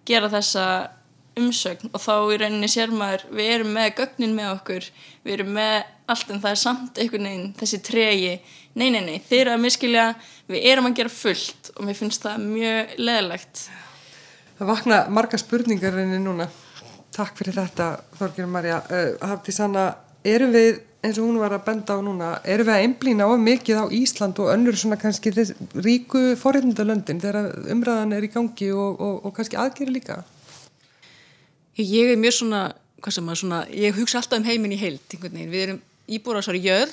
gera 0.08 0.30
þessa 0.32 0.66
umsögn 1.40 1.92
og 1.92 2.02
þá 2.02 2.14
í 2.34 2.40
rauninni 2.42 2.70
sér 2.70 2.92
maður 2.94 3.26
við 3.34 3.52
erum 3.56 3.72
með 3.74 3.94
gögnin 4.00 4.36
með 4.36 4.50
okkur 4.56 4.90
við 5.24 5.36
erum 5.38 5.54
með 5.56 5.76
allt 6.12 6.34
en 6.34 6.42
það 6.42 6.50
er 6.50 6.60
samt 6.60 7.00
einhvern 7.00 7.30
veginn 7.30 7.54
þessi 7.58 7.80
tregi, 7.84 8.34
nei 8.78 8.90
nei 8.92 9.00
nei 9.04 9.16
þeir 9.24 9.40
eru 9.46 9.56
að 9.56 9.64
miskilja, 9.64 10.10
við 10.50 10.68
erum 10.72 10.90
að 10.90 11.00
gera 11.00 11.14
fullt 11.16 11.72
og 11.74 11.88
mér 11.88 11.98
finnst 11.98 12.26
það 12.26 12.44
mjög 12.44 12.94
leðilegt 13.00 13.64
Það 14.54 14.68
vakna 14.70 14.98
marga 15.10 15.38
spurningar 15.40 15.96
reyni 15.96 16.20
núna. 16.22 16.44
Takk 17.14 17.34
fyrir 17.40 17.56
þetta 17.56 17.88
Þorgjörn 18.18 18.52
Marja 18.54 18.76
uh, 18.86 19.26
Hafti 19.26 19.54
Sanna, 19.54 19.88
erum 20.22 20.54
við 20.54 20.78
eins 21.04 21.18
og 21.18 21.26
hún 21.26 21.40
var 21.42 21.52
að 21.56 21.64
benda 21.66 21.96
á 21.98 22.00
núna, 22.00 22.28
erum 22.48 22.68
við 22.68 22.74
að 22.76 22.84
einblýna 22.86 23.26
of 23.28 23.42
mikið 23.42 23.82
á 23.82 23.84
Ísland 23.92 24.38
og 24.40 24.52
önnur 24.54 24.78
svona 24.78 24.96
kannski 25.00 25.34
ríku 25.34 26.22
forreitndalöndin 26.40 27.20
þegar 27.20 27.50
umræðan 27.74 28.14
er 28.16 28.24
í 28.24 28.30
gangi 28.32 28.70
og, 28.72 29.02
og, 29.02 29.18
og 29.26 29.34
kannski 29.36 29.58
aðgeri 29.60 29.98
líka 29.98 30.22
Ég 31.74 32.12
er 32.12 32.18
mjög 32.20 32.36
svona, 32.36 32.60
hvað 33.02 33.14
sem 33.16 33.30
að 33.32 33.38
svona, 33.40 33.56
ég 33.74 33.96
hugsa 33.96 34.20
alltaf 34.20 34.38
um 34.38 34.44
heiminn 34.46 34.76
í 34.76 34.78
heilt, 34.78 35.08
einhvern 35.10 35.34
veginn. 35.34 35.50
Við 35.50 35.62
erum 35.64 35.80
íbúra 36.06 36.38
á 36.38 36.46
svari 36.46 36.60
jörð 36.62 36.92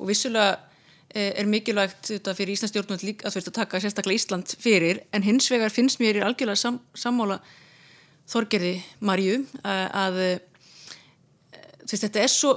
og 0.00 0.08
vissulega 0.10 0.56
eh, 1.14 1.30
er 1.38 1.46
mikilvægt 1.46 2.10
þetta 2.10 2.34
fyrir 2.34 2.56
Íslands 2.56 2.72
stjórnvöld 2.74 3.04
líka 3.06 3.28
að 3.28 3.36
veist 3.38 3.50
að 3.52 3.58
taka 3.60 3.80
sérstaklega 3.84 4.18
Ísland 4.18 4.54
fyrir, 4.58 5.04
en 5.14 5.22
hins 5.22 5.46
vegar 5.52 5.70
finnst 5.70 6.02
mér 6.02 6.18
í 6.18 6.24
algjörlega 6.26 6.58
sam, 6.58 6.80
sammála 6.98 7.38
þorgerði 8.26 8.72
Marju 9.06 9.36
að, 9.62 9.84
að 10.02 10.18
veist, 11.86 12.02
þetta 12.08 12.24
er 12.24 12.34
svo 12.34 12.52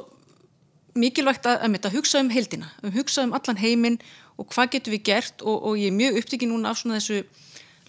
mikilvægt 0.98 1.46
að, 1.46 1.68
að, 1.68 1.78
að 1.86 2.00
hugsa 2.00 2.24
um 2.24 2.34
heildina, 2.34 2.74
um 2.82 2.98
hugsa 2.98 3.28
um 3.28 3.38
allan 3.38 3.62
heiminn 3.62 4.00
og 4.42 4.50
hvað 4.56 4.74
getur 4.80 4.98
við 4.98 5.06
gert. 5.12 5.46
Og, 5.46 5.62
og 5.70 5.78
ég 5.78 5.94
er 5.94 6.00
mjög 6.02 6.20
upptikið 6.24 6.50
núna 6.50 6.74
af 6.74 6.82
svona 6.82 6.98
þessu 6.98 7.22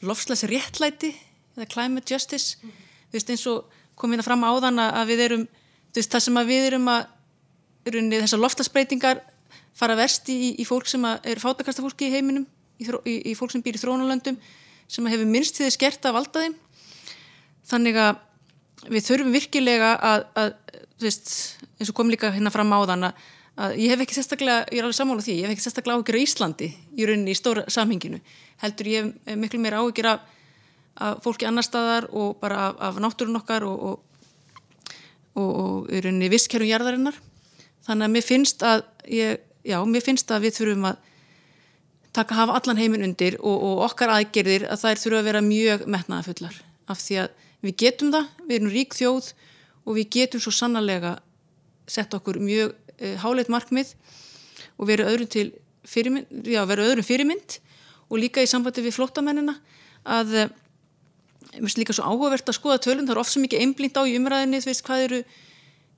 lofslags 0.04 0.44
réttlæti 0.52 1.14
eða 1.56 1.72
climate 1.72 2.12
justice. 2.12 2.60
mm 2.60 2.68
-hmm 2.68 2.89
þú 3.10 3.18
veist 3.18 3.32
eins 3.34 3.46
og 3.50 3.80
kom 3.98 4.14
hérna 4.14 4.26
fram 4.26 4.46
áðan 4.46 4.80
að 4.82 5.12
við 5.12 5.24
erum 5.26 5.44
veist, 5.94 6.10
það 6.10 6.24
sem 6.26 6.40
að 6.40 6.52
við 6.52 6.68
erum 6.70 6.88
að 6.92 7.02
runni, 7.90 8.20
þessar 8.22 8.42
loftasbreytingar 8.44 9.22
fara 9.76 9.96
verst 9.98 10.28
í, 10.32 10.54
í 10.60 10.64
fólk 10.68 10.88
sem 10.90 11.04
er 11.06 11.42
fátakasta 11.42 11.84
fólki 11.84 12.08
í 12.08 12.14
heiminum 12.14 12.46
í, 12.80 12.86
í, 12.86 13.14
í 13.32 13.36
fólk 13.38 13.54
sem 13.54 13.64
býr 13.64 13.78
í 13.78 13.82
þrónulöndum 13.82 14.38
sem 14.90 15.06
hefur 15.10 15.28
minnst 15.28 15.56
því 15.56 15.68
þið 15.68 15.76
skert 15.76 16.08
af 16.08 16.16
valdaðim 16.16 16.56
þannig 17.70 17.98
að 18.00 18.90
við 18.90 19.06
þurfum 19.06 19.34
virkilega 19.34 19.90
að, 19.96 20.24
að 20.40 20.54
veist, 21.02 21.34
eins 21.78 21.90
og 21.90 21.96
kom 21.96 22.10
líka 22.12 22.32
hérna 22.32 22.52
fram 22.52 22.72
á 22.72 22.80
þann 22.88 23.10
að 23.10 23.28
ég 23.76 23.92
hef 23.92 24.04
ekki 24.04 24.16
sérstaklega, 24.16 24.64
ég 24.70 24.80
er 24.80 24.86
alveg 24.86 24.96
sammála 24.96 25.24
því, 25.24 25.36
ég 25.36 25.46
hef 25.46 25.54
ekki 25.54 25.64
sérstaklega 25.66 25.98
áhugir 25.98 26.16
á 26.16 26.24
Íslandi 26.24 26.68
í 26.96 27.08
rauninni 27.08 27.34
í 27.34 27.38
stóra 27.38 27.66
samhenginu. 27.68 28.20
Heldur 28.62 28.88
ég 28.88 29.10
hef 29.26 29.40
miklu 29.40 29.60
meira 29.60 29.82
áhugir 29.82 30.08
af, 30.08 30.22
af 30.96 31.20
fólki 31.24 31.46
annar 31.48 31.66
staðar 31.66 32.08
og 32.10 32.38
bara 32.40 32.70
af, 32.70 32.80
af 32.80 33.02
náttúrun 33.02 33.38
okkar 33.40 33.66
og, 33.68 33.82
og, 33.82 34.96
og, 35.34 35.50
og 35.50 35.92
í 35.92 36.00
rauninni 36.00 36.30
visskerfum 36.32 36.70
jarðarinnar. 36.70 37.20
Þannig 37.86 38.08
að 38.08 38.14
mér 38.16 38.26
finnst 38.26 38.64
að 38.66 38.82
ég, 39.08 39.44
já, 39.64 39.78
mér 39.84 40.04
finnst 40.04 40.30
að 40.30 40.48
við 40.48 40.58
þurfum 40.58 40.90
að 40.90 41.06
taka 42.16 42.34
hafa 42.34 42.58
allan 42.58 42.80
heiminn 42.80 43.06
undir 43.06 43.36
og 43.38 43.84
okkar 43.86 44.10
aðgerðir 44.16 44.66
að 44.66 44.82
þær 44.82 45.02
þurfa 45.04 45.20
að 45.20 45.28
vera 45.28 45.42
mjög 45.46 45.86
metnaðafullar 45.86 46.56
af 46.90 46.98
því 46.98 47.18
að 47.22 47.46
við 47.64 47.76
getum 47.84 48.12
það, 48.14 48.28
við 48.48 48.56
erum 48.56 48.72
rík 48.74 48.96
þjóð 48.96 49.32
og 49.84 49.96
við 49.98 50.08
getum 50.16 50.42
svo 50.42 50.52
sannarlega 50.54 51.16
sett 51.90 52.14
okkur 52.16 52.40
mjög 52.42 52.72
e, 52.72 53.12
eh, 53.12 53.16
háleit 53.20 53.50
markmið 53.52 53.92
og 54.78 54.88
veru 54.88 55.06
öðrum 55.08 55.30
til 55.30 55.46
fyrirmynd, 55.86 56.30
já, 56.46 56.62
veru 56.68 56.86
öðrum 56.88 57.06
fyrirmynd 57.06 57.58
og 58.08 58.20
líka 58.22 58.42
í 58.42 58.50
sambandi 58.50 58.84
við 58.84 58.96
flottamennina 58.98 59.56
að 60.04 60.34
eh, 60.34 60.52
mér 61.52 61.66
finnst 61.66 61.80
líka 61.80 61.96
svo 61.96 62.06
áhugavert 62.06 62.50
að 62.50 62.58
skoða 62.58 62.82
tölun, 62.84 63.06
það 63.08 63.16
er 63.16 63.22
oft 63.22 63.34
svo 63.34 63.42
mikið 63.42 63.64
einblínt 63.64 63.98
á 63.98 64.02
í 64.06 64.16
umræðinni, 64.18 64.60
þú 64.62 64.70
veist, 64.70 64.84
hvað 64.86 65.06
eru 65.06 65.20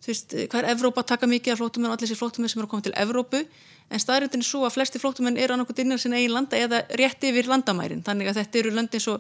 þú 0.03 0.11
veist, 0.11 0.35
hvað 0.51 0.59
er 0.63 0.71
Evrópa 0.73 1.03
að 1.03 1.11
taka 1.13 1.29
mikið 1.31 1.53
af 1.53 1.61
flottumenn 1.61 1.91
og 1.91 1.97
allir 1.97 2.09
þessi 2.11 2.19
flottumenn 2.19 2.51
sem 2.51 2.59
eru 2.59 2.67
að 2.67 2.73
koma 2.73 2.87
til 2.87 2.95
Evrópu 2.99 3.43
en 3.93 4.03
staðrindin 4.03 4.43
er 4.43 4.49
svo 4.49 4.65
að 4.67 4.75
flesti 4.75 4.99
flottumenn 5.03 5.39
eru 5.39 5.55
annarkot 5.55 5.79
innan 5.79 6.01
sinna 6.01 6.19
eigin 6.19 6.35
landa 6.35 6.59
eða 6.59 6.83
rétt 6.99 7.23
yfir 7.29 7.51
landamærin, 7.51 8.03
þannig 8.03 8.33
að 8.33 8.41
þetta 8.41 8.61
eru 8.63 8.75
löndin 8.75 9.05
svo 9.05 9.19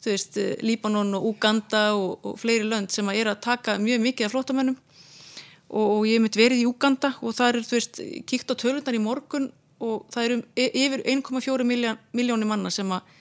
þú 0.00 0.12
veist, 0.14 0.38
Líbanon 0.64 1.16
og 1.18 1.26
Uganda 1.32 1.82
og, 1.96 2.20
og 2.24 2.38
fleiri 2.40 2.68
lönd 2.68 2.92
sem 2.94 3.08
að 3.10 3.20
er 3.20 3.32
að 3.32 3.42
taka 3.48 3.76
mjög 3.82 4.04
mikið 4.06 4.28
af 4.28 4.34
flottamennum 4.36 4.78
og, 4.78 5.84
og 5.84 6.06
ég 6.08 6.18
hef 6.18 6.24
mitt 6.24 6.38
verið 6.38 6.62
í 6.62 6.68
Uganda 6.68 7.12
og 7.20 7.34
það 7.36 7.50
er, 7.50 7.60
þú 7.66 7.76
veist, 7.76 8.02
kíkt 8.30 8.52
á 8.52 8.54
tölundar 8.62 8.96
í 8.96 9.02
morgun 9.02 9.50
og 9.80 10.06
það 10.12 10.28
eru 10.28 10.38
e, 10.54 10.68
yfir 10.84 11.04
1,4 11.16 11.66
miljónir 11.66 12.48
manna 12.48 12.72
sem 12.72 12.88
að 12.94 13.16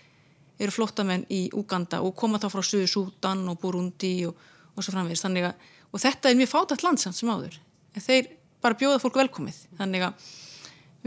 eru 0.59 0.75
flottamenn 0.75 1.25
í 1.31 1.45
Uganda 1.55 2.01
og 2.03 2.15
koma 2.19 2.39
þá 2.41 2.49
frá 2.51 2.63
Suðu 2.65 2.87
Sútan 2.91 3.45
og 3.51 3.59
Burundi 3.61 4.13
og, 4.27 4.37
og 4.75 4.83
svo 4.83 4.93
framvegist, 4.95 5.25
þannig 5.27 5.49
að 5.49 5.67
og 5.89 6.03
þetta 6.03 6.29
er 6.29 6.37
mjög 6.37 6.51
fátætt 6.51 6.85
landsamt 6.85 7.17
sem 7.17 7.31
áður. 7.31 7.55
En 7.97 8.05
þeir 8.05 8.29
bara 8.63 8.77
bjóða 8.77 9.01
fólk 9.01 9.19
velkomið. 9.19 9.61
Þannig 9.79 10.05
að 10.05 10.25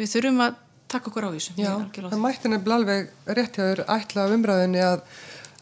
við 0.00 0.14
þurfum 0.14 0.40
að 0.46 0.56
taka 0.92 1.10
okkur 1.10 1.28
á 1.28 1.30
þessu. 1.34 1.56
Já, 1.60 1.74
það 1.96 2.22
mætti 2.22 2.50
nefnilega 2.50 2.78
alveg 2.80 3.36
rétt 3.38 3.58
hjá 3.58 3.64
þér 3.68 3.84
ætla 3.96 4.28
umræðinni 4.34 4.82
að 4.84 5.04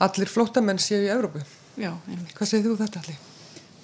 allir 0.07 0.31
flótamenn 0.33 0.81
séu 0.83 1.03
í 1.05 1.11
Evrópu. 1.12 1.42
Já, 1.81 1.92
Hvað 2.37 2.48
segir 2.48 2.70
þú 2.70 2.79
þetta 2.81 3.03
allir? 3.03 3.26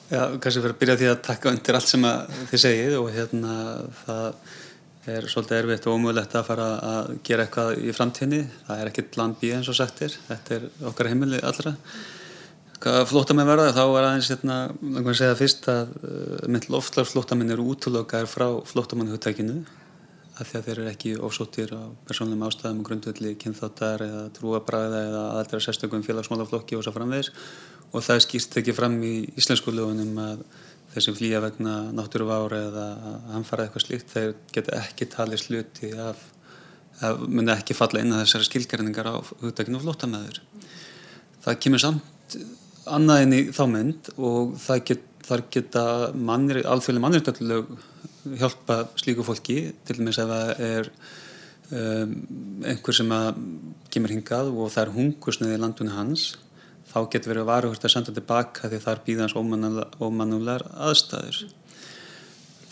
Já, 0.06 0.20
kannski 0.38 0.62
fyrir 0.62 0.72
að 0.72 0.80
byrja 0.80 0.96
því 1.00 1.08
að 1.10 1.22
taka 1.26 1.50
undir 1.50 1.76
allt 1.76 1.90
sem 1.90 2.04
þið 2.50 2.62
segið 2.62 2.96
og 3.00 3.08
hérna 3.14 3.54
það 4.04 4.26
er 5.14 5.26
svolítið 5.30 5.58
erfitt 5.60 5.86
og 5.86 5.96
ómögulegt 5.96 6.36
að 6.36 6.46
fara 6.48 6.66
að 6.90 7.10
gera 7.26 7.46
eitthvað 7.46 7.80
í 7.82 7.94
framtíðinni. 7.94 8.42
Það 8.66 8.82
er 8.82 8.90
ekkit 8.90 9.18
land 9.20 9.38
bí 9.40 9.52
eins 9.54 9.70
og 9.70 9.78
sagtir. 9.78 10.14
Þetta 10.26 10.56
er 10.56 10.68
okkar 10.90 11.10
heimili 11.12 11.40
allra. 11.46 11.74
Flótamenn 13.08 13.48
verða 13.48 13.72
þá 13.72 13.82
er 13.84 14.04
aðeins 14.04 14.28
hérna, 14.30 14.56
langar 14.82 15.14
að 15.14 15.20
segja 15.22 15.38
fyrst 15.38 15.68
að 15.72 15.94
uh, 15.96 16.42
mynd 16.52 16.68
loftlar 16.70 17.08
flótamenn 17.08 17.54
eru 17.54 17.64
útlökar 17.72 18.28
frá 18.28 18.46
flótamannhuttakinu 18.68 19.62
að 20.36 20.50
því 20.50 20.58
að 20.58 20.66
þeir 20.66 20.74
eru 20.74 20.90
ekki 20.90 21.12
ofsóttir 21.24 21.72
á 21.72 21.82
persónum 22.06 22.44
ástæðum 22.44 22.82
og 22.82 22.88
grundvelli 22.90 23.32
kynþáttar 23.40 24.04
eða 24.04 24.22
trúabræða 24.36 25.00
eða 25.08 25.22
aðaldra 25.30 25.62
sérstökum 25.64 26.04
félagsmálaflokki 26.04 26.76
og 26.76 26.84
svo 26.84 26.92
framvegis 26.92 27.32
og 27.92 28.04
það 28.04 28.22
skýrst 28.26 28.58
ekki 28.60 28.74
fram 28.76 28.98
í 29.06 29.14
íslensku 29.40 29.72
lögunum 29.72 30.20
að 30.20 30.42
þeir 30.96 31.04
sem 31.04 31.16
flýja 31.18 31.42
vegna 31.44 31.74
náttúruvári 31.92 32.58
eða 32.70 32.84
anfara 33.36 33.66
eitthvað 33.66 33.82
slíkt 33.84 34.12
þeir 34.14 34.30
geta 34.54 34.78
ekki 34.80 35.08
talið 35.12 35.42
sluti 35.42 35.90
af, 36.00 36.22
af 37.04 37.20
myndi 37.28 37.52
ekki 37.52 37.76
falla 37.76 38.00
inn 38.00 38.14
að 38.16 38.22
þessari 38.24 38.48
skilgjarningar 38.48 39.10
á 39.12 39.14
hugdækinu 39.42 39.82
flótamæður. 39.82 40.40
Það 41.44 41.58
kemur 41.66 41.84
samt 41.84 42.38
annað 42.88 43.26
inn 43.26 43.36
í 43.36 43.42
þá 43.52 43.62
mynd 43.74 44.08
og 44.16 44.56
get, 44.88 45.04
þar 45.26 45.44
geta 45.52 45.84
alþjóðlega 46.14 47.04
mannréttalög 47.04 47.76
hjálpa 48.40 48.80
slíku 48.96 49.26
fólki 49.26 49.58
til 49.84 49.98
dæmis 50.00 50.22
ef 50.22 50.32
það 50.32 50.64
er 50.70 50.90
um, 51.76 52.16
einhver 52.64 52.96
sem 52.96 53.12
að 53.12 53.44
kemur 53.92 54.16
hingað 54.16 54.50
og 54.54 54.72
það 54.72 54.82
er 54.86 54.96
hungusnið 54.96 55.56
í 55.58 55.60
landunni 55.60 55.94
hans 55.98 56.30
þá 56.96 57.12
getur 57.12 57.34
verið 57.34 57.48
varuhust 57.50 57.84
að 57.84 57.92
senda 57.92 58.12
tilbaka 58.16 58.70
því 58.72 58.80
það 58.80 58.92
er 58.94 59.00
bíðans 59.04 59.34
ómannulegar 59.36 60.64
aðstæður. 60.88 61.40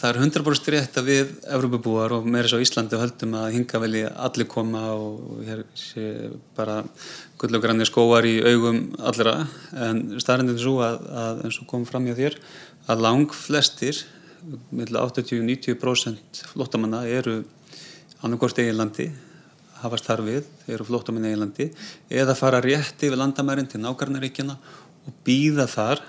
Það 0.01 0.11
er 0.11 0.19
100% 0.21 0.71
rétt 0.73 0.97
að 1.01 1.07
við 1.09 1.29
Evrópabúar 1.55 2.13
og 2.17 2.27
meira 2.29 2.49
svo 2.51 2.59
Íslandi 2.61 2.99
höldum 3.01 3.37
að 3.41 3.53
hinga 3.55 3.81
vel 3.81 3.91
í 4.01 4.03
allir 4.05 4.49
koma 4.53 4.83
og 4.93 5.45
hér 5.47 5.63
sé 5.79 6.09
bara 6.57 6.81
gull 7.41 7.57
og 7.57 7.65
grannir 7.65 7.89
skóar 7.89 8.27
í 8.29 8.35
augum 8.45 8.81
allra. 8.99 9.37
En 9.77 10.19
staðrindin 10.21 10.57
er 10.57 10.65
svo 10.65 10.81
að, 10.85 10.99
að 11.09 11.45
eins 11.47 11.61
og 11.61 11.69
kom 11.71 11.87
fram 11.89 12.09
hjá 12.09 12.17
þér 12.19 12.39
að 12.93 13.05
lang 13.05 13.37
flestir 13.37 14.03
meðal 14.73 15.07
80-90% 15.07 16.43
flottamanna 16.53 17.05
eru 17.09 17.39
annarkort 18.25 18.61
eiginlandi 18.61 19.11
hafast 19.13 19.34
þar 19.85 20.23
við, 20.25 20.51
eru 20.69 20.87
flottamanna 20.89 21.31
eiginlandi 21.31 21.71
eða 22.11 22.37
fara 22.39 22.63
rétti 22.65 23.11
við 23.11 23.21
landamærin 23.21 23.69
til 23.71 23.83
nákarnaríkjana 23.83 24.57
og 25.05 25.19
býða 25.27 25.67
þar 25.71 26.05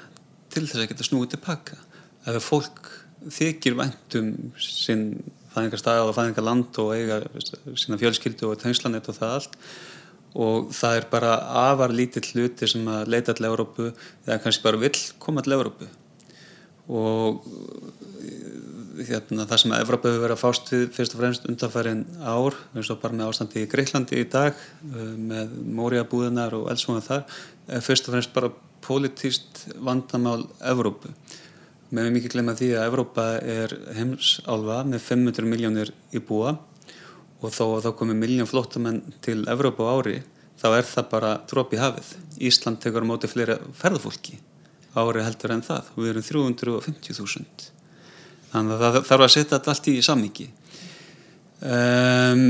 til 0.54 0.66
þess 0.68 0.82
að 0.82 0.92
geta 0.92 1.08
snúið 1.08 1.34
tilbaka 1.36 1.80
ef 2.26 2.48
fólk 2.48 2.92
þykir 3.36 3.76
vendum 3.80 4.32
sinn 4.62 5.10
fæðingarstæð 5.56 6.06
og 6.10 6.16
fæðingarland 6.16 6.80
og 6.84 6.94
eiga 6.96 7.20
sína 7.80 8.00
fjölskyldu 8.00 8.50
og 8.52 8.60
tengslanett 8.62 9.08
og 9.12 9.18
það 9.18 9.36
allt 9.40 9.60
og 10.36 10.72
það 10.76 10.98
er 11.00 11.06
bara 11.12 11.36
afar 11.70 11.94
lítill 11.96 12.26
hluti 12.34 12.68
sem 12.68 12.88
að 12.92 13.12
leita 13.14 13.36
til 13.36 13.48
Európu 13.48 13.92
eða 14.26 14.42
kannski 14.44 14.66
bara 14.66 14.82
vill 14.82 14.98
koma 15.22 15.44
til 15.46 15.56
Európu 15.56 15.88
og 16.92 17.48
hérna, 19.04 19.46
það 19.50 19.62
sem 19.62 19.74
að 19.76 19.82
Evrópa 19.84 20.10
hefur 20.10 20.24
verið 20.24 20.36
að 20.36 20.42
fást 20.42 20.70
við 20.72 20.84
fyrst 20.96 21.16
og 21.16 21.22
fremst 21.22 21.48
undanfærin 21.50 22.04
ár 22.22 22.58
eins 22.76 22.92
og 22.94 23.02
bara 23.02 23.18
með 23.18 23.32
ástandi 23.32 23.64
í 23.64 23.70
Greiklandi 23.72 24.22
í 24.22 24.28
dag 24.32 24.56
uh, 24.56 25.10
með 25.16 25.56
móriabúðunar 25.78 26.56
og 26.58 26.70
svona 26.80 27.04
þar 27.06 27.26
er 27.68 27.84
fyrst 27.86 28.08
og 28.08 28.16
fremst 28.16 28.34
bara 28.36 28.52
politíst 28.86 29.66
vandamál 29.82 30.46
Evrópu. 30.62 31.12
Með 31.96 32.12
mikið 32.16 32.36
glemja 32.36 32.58
því 32.60 32.72
að 32.76 32.88
Evrópa 32.90 33.28
er 33.42 33.76
heimsálfa 33.98 34.82
með 34.88 35.06
500 35.08 35.50
miljónir 35.50 35.94
í 36.14 36.22
búa 36.22 36.56
og 37.42 37.54
þó 37.54 37.64
að 37.68 37.86
þá 37.88 37.92
komi 38.00 38.18
miljón 38.18 38.50
flottamenn 38.50 39.04
til 39.26 39.42
Evrópa 39.52 39.86
á 39.86 39.94
ári 39.98 40.18
þá 40.62 40.68
er 40.72 40.90
það 40.90 41.10
bara 41.12 41.38
dróp 41.50 41.76
í 41.76 41.82
hafið. 41.82 42.12
Ísland 42.48 42.82
tekur 42.84 43.06
á 43.06 43.10
móti 43.10 43.30
fleira 43.32 43.60
ferðarfólki 43.78 44.40
ári 44.96 45.24
heldur 45.26 45.54
en 45.56 45.66
það. 45.66 45.90
Og 45.96 46.04
við 46.04 46.14
erum 46.14 46.28
350.000 46.58 47.72
þannig 48.56 48.76
að 48.76 48.86
það 48.86 49.10
þarf 49.12 49.28
að 49.28 49.34
setja 49.36 49.52
þetta 49.58 49.76
allt 49.76 49.92
í 49.92 49.96
sammingi 50.10 50.48
um, 51.76 52.48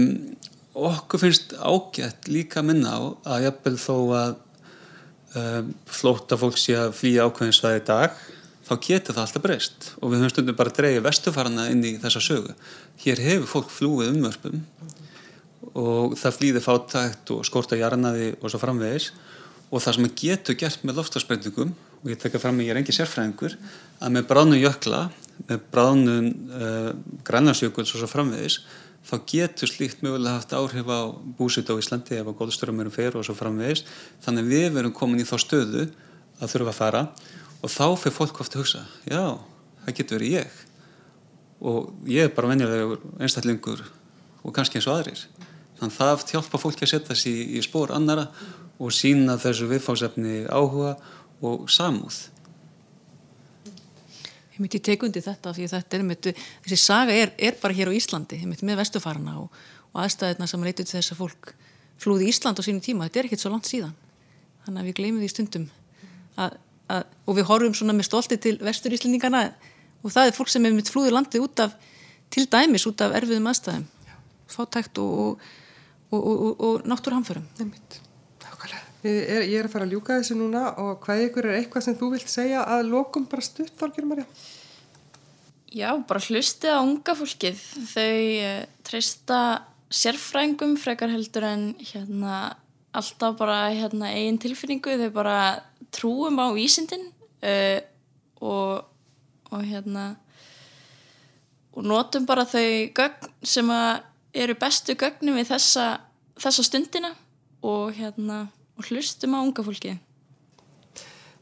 okkur 0.76 1.26
finnst 1.26 1.56
ágætt 1.60 2.30
líka 2.32 2.64
minna 2.66 2.96
á 2.96 3.02
að 3.36 3.50
jafnvel 3.50 3.76
þó 3.80 3.98
að 4.22 4.34
um, 5.40 5.76
flóta 5.90 6.40
fólk 6.40 6.60
sé 6.60 6.78
að 6.80 6.96
flýja 7.00 7.28
ákveðinsvæði 7.28 7.84
í 7.84 7.86
dag 7.90 8.24
þá 8.66 8.74
getur 8.82 9.16
það 9.16 9.24
alltaf 9.26 9.44
breyst. 9.44 9.88
Og 10.02 10.12
við 10.12 10.22
höfum 10.22 10.34
stundum 10.34 10.58
bara 10.58 10.74
dreyið 10.74 11.04
vestufarana 11.06 11.68
inn 11.72 11.84
í 11.86 11.96
þessa 12.02 12.22
sögu. 12.24 12.56
Hér 13.04 13.22
hefur 13.22 13.52
fólk 13.52 13.74
flúið 13.74 14.14
umvörpum 14.14 14.64
og 15.76 16.16
það 16.18 16.38
flýði 16.40 16.64
fátækt 16.64 17.34
og 17.36 17.46
skorta 17.48 17.78
jarnaði 17.78 18.34
og 18.40 18.50
svo 18.50 18.62
framvegis. 18.62 19.12
Og 19.70 19.84
það 19.84 19.98
sem 19.98 20.10
getur 20.22 20.58
gert 20.60 20.86
með 20.86 21.02
loftarspreytingum 21.02 21.76
og 22.02 22.10
ég 22.10 22.20
tekka 22.22 22.42
fram 22.42 22.58
að 22.60 22.68
ég 22.68 22.74
er 22.74 22.82
engi 22.82 22.96
sérfræðingur 22.96 23.58
að 24.00 24.18
með 24.18 24.28
bránu 24.30 24.60
jökla 24.62 25.08
með 25.50 25.64
bránu 25.72 26.16
uh, 26.16 26.58
eh, 26.62 26.90
grænlarsjökuls 27.28 27.94
og 27.94 28.02
svo 28.02 28.10
framvegis 28.10 28.60
þá 29.06 29.16
getur 29.30 29.70
slíkt 29.70 30.02
mögulega 30.02 30.40
haft 30.40 30.54
áhrif 30.58 30.88
á 30.90 31.14
búsit 31.38 31.70
á 31.70 31.78
Íslandi 31.78 32.18
ef 32.18 32.26
á 32.26 32.34
góðstörumurum 32.34 32.94
fer 32.94 33.18
og 33.18 33.26
svo 33.28 33.36
framvegis. 33.38 33.84
Þannig 34.26 34.50
við 34.50 34.68
verum 34.74 34.96
komin 34.96 35.22
í 35.22 35.28
þá 35.28 35.38
stöðu 35.44 35.84
að 36.42 36.54
þurfa 36.56 36.74
að 36.74 36.80
fara 36.80 37.04
og 37.62 37.70
þá 37.70 37.86
fyrir 38.02 38.16
fólk 38.16 38.42
ofta 38.42 38.58
að 38.58 38.64
hugsa 38.64 38.84
já, 39.06 39.38
það 39.86 39.98
getur 40.00 40.18
verið 40.18 40.38
ég. 40.40 40.62
Og 41.66 42.10
ég 42.10 42.26
er 42.26 42.34
bara 42.34 42.52
venjulegur 42.52 43.06
einstaklingur 43.20 43.86
og 44.46 44.56
kannski 44.56 44.80
eins 44.80 44.90
og 44.90 44.98
aðrir. 44.98 45.26
Þannig 45.78 45.92
að 45.94 46.00
það 46.00 46.30
hjálpa 46.34 46.62
fólki 46.62 46.88
að 46.88 46.94
setja 46.96 47.20
sér 47.20 47.32
í, 47.32 47.60
í 47.60 47.66
spór 47.66 47.94
annara 47.94 48.30
og 48.82 48.94
sína 48.96 49.38
þessu 49.40 49.70
viðfáðsefni 49.70 50.46
áhuga 50.50 50.96
og 51.46 51.70
samúð 51.72 52.26
Ég 54.56 54.62
myndi 54.64 54.80
tekundi 54.80 55.20
þetta 55.20 55.52
því 55.52 55.68
þetta 55.68 55.98
er 55.98 56.04
með, 56.08 56.28
þessi 56.64 56.78
saga 56.80 57.16
er, 57.16 57.34
er 57.36 57.58
bara 57.60 57.76
hér 57.76 57.92
á 57.92 57.98
Íslandi 57.98 58.40
með 58.48 58.78
vestufarna 58.80 59.34
og, 59.42 59.50
og 59.92 60.04
aðstæðina 60.06 60.48
sem 60.48 60.64
reytur 60.64 60.88
til 60.88 60.96
þess 60.96 61.12
að 61.12 61.20
fólk 61.20 61.52
flúði 62.00 62.30
Ísland 62.32 62.60
á 62.60 62.64
sínum 62.64 62.84
tíma, 62.84 63.10
þetta 63.10 63.20
er 63.20 63.28
ekkert 63.28 63.44
svo 63.44 63.52
langt 63.52 63.68
síðan. 63.68 63.92
Þannig 64.64 64.82
að 64.82 64.88
við 64.88 64.98
gleymum 65.00 65.24
því 65.24 65.32
stundum 65.34 65.68
að, 66.40 66.56
að, 66.88 67.04
og 67.28 67.38
við 67.38 67.50
horfum 67.52 67.76
svona 67.76 67.98
með 67.98 68.08
stolti 68.08 68.40
til 68.40 68.56
vestur 68.64 68.96
Íslendingana 68.96 69.44
og 70.02 70.16
það 70.16 70.32
er 70.32 70.38
fólk 70.40 70.52
sem 70.52 70.64
hefur 70.64 70.80
mitt 70.80 70.92
flúður 70.92 71.18
landi 71.18 71.44
út 71.44 71.64
af 71.64 71.76
til 72.32 72.48
dæmis 72.52 72.88
út 72.88 73.04
af 73.04 73.16
erfiðum 73.20 73.52
aðstæðum 73.52 73.86
fátækt 74.56 75.00
og, 75.04 75.40
og, 76.12 76.20
og, 76.22 76.60
og 76.64 76.82
náttúrhamförum 79.06 79.46
Ég 79.46 79.60
er 79.60 79.68
að 79.68 79.74
fara 79.74 79.86
að 79.86 79.94
ljúka 79.94 80.18
þessu 80.18 80.36
núna 80.40 80.66
og 80.82 81.00
hvað 81.04 81.28
ykkur 81.28 81.46
er 81.46 81.60
eitthvað 81.60 81.84
sem 81.86 81.96
þú 82.00 82.12
vilt 82.16 82.30
segja 82.32 82.64
að 82.66 82.88
lokum 82.90 83.28
bara 83.30 83.44
stutt, 83.46 83.74
Þorgjörn 83.78 84.10
Marja? 84.10 84.26
Já, 85.76 85.92
bara 86.08 86.24
hlustið 86.24 86.74
á 86.74 86.82
unga 86.82 87.16
fólkið. 87.20 87.60
Þau 87.92 88.16
uh, 88.42 88.66
treysta 88.88 89.40
sérfrængum 89.94 90.74
frekar 90.82 91.12
heldur 91.14 91.46
en 91.46 91.68
hérna 91.78 92.56
alltaf 92.96 93.38
bara 93.38 93.70
hérna 93.76 94.10
eigin 94.16 94.40
tilfinningu. 94.42 94.98
Þau 95.04 95.12
bara 95.14 95.38
trúum 95.94 96.42
á 96.42 96.50
vísindin 96.56 97.06
uh, 97.46 97.80
og, 98.42 98.90
og 99.52 99.62
hérna 99.70 100.16
og 101.76 101.86
notum 101.86 102.26
bara 102.26 102.48
þau 102.48 102.90
gögn 102.96 103.30
sem 103.46 103.70
eru 104.34 104.56
bestu 104.58 104.96
gögnum 104.98 105.38
við 105.38 105.52
þessa, 105.54 106.00
þessa 106.40 106.64
stundina 106.64 107.12
og 107.66 107.94
hérna 108.00 108.48
og 108.76 108.90
hlustum 108.90 109.36
á 109.36 109.40
unga 109.42 109.64
fólki. 109.66 109.96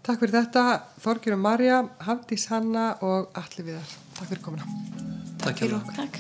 Takk 0.03 0.19
fyrir 0.19 0.35
þetta, 0.35 0.63
Þorgjur 0.99 1.37
og 1.37 1.43
Marja, 1.45 1.77
Hafdís 2.03 2.49
Hanna 2.51 2.89
og 3.05 3.31
Alli 3.39 3.63
Viðar. 3.69 3.93
Takk 4.17 4.33
fyrir 4.33 4.43
komina. 4.43 4.67
Takk 5.43 5.63
fyrir 5.63 5.77
okkur. 5.79 5.95
Takk. 6.01 6.19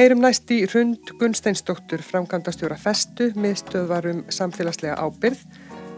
Heyrum 0.00 0.22
næst 0.24 0.48
í 0.52 0.62
Rund 0.68 1.10
Gunsteinsdóttur 1.20 2.00
framkvæmdastjóra 2.04 2.78
festu 2.80 3.32
miðstöðvarum 3.36 4.22
samfélagslega 4.32 4.96
ábyrð 4.96 5.42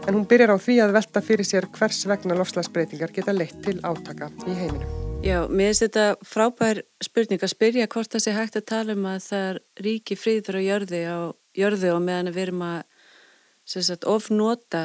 en 0.07 0.17
hún 0.17 0.27
byrjar 0.27 0.55
á 0.55 0.57
því 0.59 0.81
að 0.83 0.97
velta 0.97 1.23
fyrir 1.23 1.47
sér 1.47 1.69
hvers 1.71 2.03
vegna 2.11 2.35
lofslagsbreytingar 2.39 3.15
geta 3.15 3.35
leitt 3.35 3.63
til 3.63 3.79
átaka 3.79 4.31
í 4.43 4.59
heiminu. 4.59 5.02
Já, 5.23 5.45
mér 5.47 5.69
finnst 5.71 5.85
þetta 5.85 6.25
frábær 6.27 6.81
spurning 6.99 7.39
að 7.39 7.53
spyrja 7.53 7.85
hvort 7.87 8.11
það 8.11 8.21
sé 8.25 8.31
hægt 8.35 8.57
að 8.59 8.65
tala 8.67 8.95
um 8.97 9.05
að 9.07 9.21
það 9.23 9.43
er 9.47 9.59
ríki 9.85 10.17
fríður 10.19 10.57
á 10.59 10.61
jörði, 10.65 10.99
á 11.07 11.19
jörði 11.55 11.91
og 11.93 12.01
meðan 12.03 12.33
við 12.35 12.41
erum 12.43 12.63
að 12.67 14.01
ofnota 14.11 14.81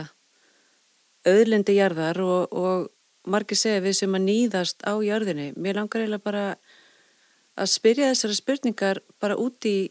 auðlindi 1.26 1.74
jörðar 1.74 2.20
og, 2.22 2.54
og 2.54 2.86
margir 3.26 3.58
segja 3.58 3.82
við 3.82 3.96
sem 3.98 4.14
að 4.14 4.28
nýðast 4.28 4.86
á 4.86 4.94
jörðinni. 5.02 5.48
Mér 5.58 5.80
langar 5.80 6.04
eiginlega 6.04 6.26
bara 6.30 6.44
að 7.58 7.72
spyrja 7.74 8.12
þessara 8.12 8.38
spurningar 8.38 9.02
bara 9.18 9.34
út 9.42 9.66
í 9.66 9.90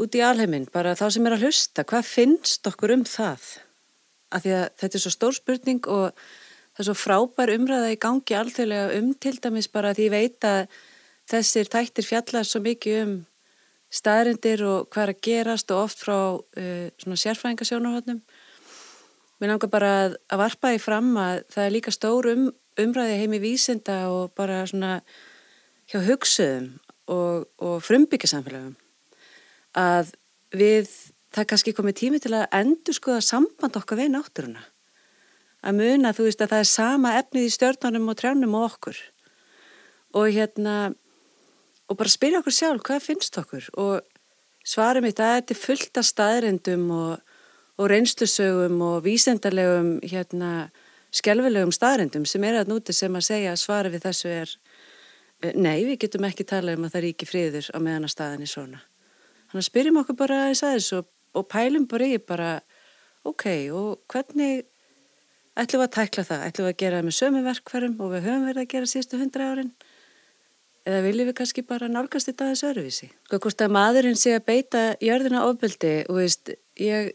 út 0.00 0.16
í 0.16 0.24
alheiminn, 0.24 0.64
bara 0.72 0.96
þá 0.96 1.10
sem 1.12 1.28
er 1.28 1.36
að 1.36 1.44
hlusta, 1.44 1.84
hvað 1.84 2.08
finnst 2.08 2.72
okkur 2.72 2.96
um 2.96 3.04
það? 3.04 3.44
Af 4.32 4.48
því 4.48 4.56
að 4.62 4.66
þetta 4.80 4.96
er 4.96 5.04
svo 5.04 5.12
stór 5.12 5.36
spurning 5.36 5.92
og 5.92 6.24
það 6.74 6.82
er 6.82 6.88
svo 6.88 6.96
frábær 6.98 7.52
umræða 7.54 7.92
í 7.94 8.00
gangi 8.02 8.36
alþjóðlega 8.38 8.98
um 8.98 9.12
til 9.22 9.36
dæmis 9.42 9.70
bara 9.70 9.94
því 9.94 10.08
ég 10.08 10.14
veit 10.14 10.46
að 10.48 10.80
þessir 11.30 11.70
tættir 11.70 12.06
fjallar 12.08 12.48
svo 12.48 12.60
mikið 12.64 13.00
um 13.04 13.14
staðrindir 13.94 14.64
og 14.66 14.88
hvað 14.90 15.04
er 15.04 15.12
að 15.12 15.22
gerast 15.22 15.70
og 15.70 15.84
oft 15.86 16.02
frá 16.02 16.16
uh, 16.34 16.86
svona 16.98 17.20
sérfræðingasjónarhóttnum. 17.20 18.20
Mér 19.38 19.52
langar 19.52 19.70
bara 19.70 19.92
að, 20.02 20.18
að 20.30 20.42
varpa 20.42 20.72
því 20.72 20.82
fram 20.82 21.14
að 21.20 21.44
það 21.54 21.66
er 21.66 21.74
líka 21.76 21.94
stór 21.94 22.30
um, 22.32 22.48
umræði 22.80 23.20
heimi 23.22 23.40
vísinda 23.42 23.98
og 24.10 24.34
bara 24.34 24.64
svona 24.66 24.98
hjá 25.90 26.00
hugsuðum 26.08 26.72
og, 27.12 27.46
og 27.62 27.78
frumbyggisamfélagum 27.84 28.74
að 29.78 30.14
við, 30.54 30.90
það 31.34 31.48
kannski 31.50 31.74
komið 31.76 31.98
tími 32.00 32.22
til 32.22 32.34
að 32.38 32.46
endur 32.56 32.96
skoða 32.96 33.24
samband 33.26 33.78
okkar 33.78 34.00
við 34.00 34.14
náttúruna 34.14 34.62
að 35.64 35.78
muna 35.80 36.12
þú 36.14 36.28
veist 36.28 36.42
að 36.44 36.52
það 36.52 36.62
er 36.62 36.70
sama 36.70 37.14
efnið 37.20 37.46
í 37.46 37.54
stjórnarnum 37.54 38.10
og 38.12 38.18
trjánum 38.20 38.56
og 38.58 38.66
okkur. 38.68 39.00
Og 40.14 40.30
hérna 40.34 40.76
og 41.88 41.98
bara 42.00 42.12
spyrja 42.12 42.40
okkur 42.40 42.54
sjálf 42.54 42.84
hvað 42.86 43.04
finnst 43.04 43.38
okkur? 43.40 43.68
Og 43.80 44.00
svarum 44.64 45.04
mitt 45.06 45.20
að 45.20 45.38
þetta 45.38 45.54
er 45.54 45.60
fullt 45.60 46.00
af 46.00 46.08
staðrendum 46.08 46.88
og, 46.94 47.36
og 47.80 47.90
reynslusögum 47.92 48.80
og 48.84 49.04
vísendarlegum 49.04 49.96
hérna 50.04 50.50
skjálfilegum 51.14 51.72
staðrendum 51.74 52.26
sem 52.26 52.44
er 52.46 52.60
að 52.60 52.72
núti 52.72 52.94
sem 52.96 53.14
að 53.14 53.28
segja 53.28 53.54
að 53.54 53.62
svara 53.62 53.92
við 53.92 54.06
þessu 54.08 54.32
er 54.32 54.54
eh, 55.44 55.52
nei 55.54 55.84
við 55.86 56.00
getum 56.06 56.26
ekki 56.28 56.46
tala 56.48 56.74
um 56.74 56.86
að 56.86 56.96
það 56.96 57.06
ríki 57.06 57.28
friður 57.28 57.70
á 57.70 57.78
meðan 57.78 58.08
að 58.08 58.14
staðin 58.16 58.46
er 58.46 58.50
svona. 58.50 58.80
Þannig 59.50 59.62
að 59.62 59.68
spyrjum 59.68 60.00
okkur 60.02 60.18
bara 60.18 60.40
aðeins 60.44 60.64
aðeins 60.66 60.92
og, 60.98 61.10
og 61.38 61.48
pælum 61.52 61.86
bara 61.90 62.08
í 62.08 62.18
bara 62.18 62.52
ok 63.28 63.46
og 63.76 64.00
hvernig 64.10 64.64
ætlum 65.54 65.82
við 65.82 65.88
að 65.88 65.96
tækla 65.96 66.24
það, 66.28 66.46
ætlum 66.48 66.66
við 66.66 66.72
að 66.72 66.80
gera 66.82 67.00
það 67.00 67.08
með 67.08 67.16
sömu 67.18 67.42
verkvarum 67.44 67.98
og 68.00 68.14
við 68.14 68.24
höfum 68.28 68.46
verið 68.48 68.62
að 68.64 68.70
gera 68.74 68.90
síðustu 68.90 69.20
hundra 69.20 69.50
árin 69.52 69.74
eða 70.84 71.02
viljum 71.06 71.28
við 71.30 71.36
kannski 71.38 71.64
bara 71.64 71.88
nálgast 71.88 72.28
þetta 72.28 72.46
aðeins 72.48 72.64
öruvísi. 72.68 73.10
Sko 73.24 73.40
hvort 73.40 73.62
að 73.64 73.74
maðurinn 73.76 74.18
sé 74.20 74.34
að 74.36 74.46
beita 74.50 74.82
jörðina 75.00 75.44
ofbeldi 75.48 75.94
og 76.10 76.18
veist, 76.20 76.52
ég, 76.80 77.14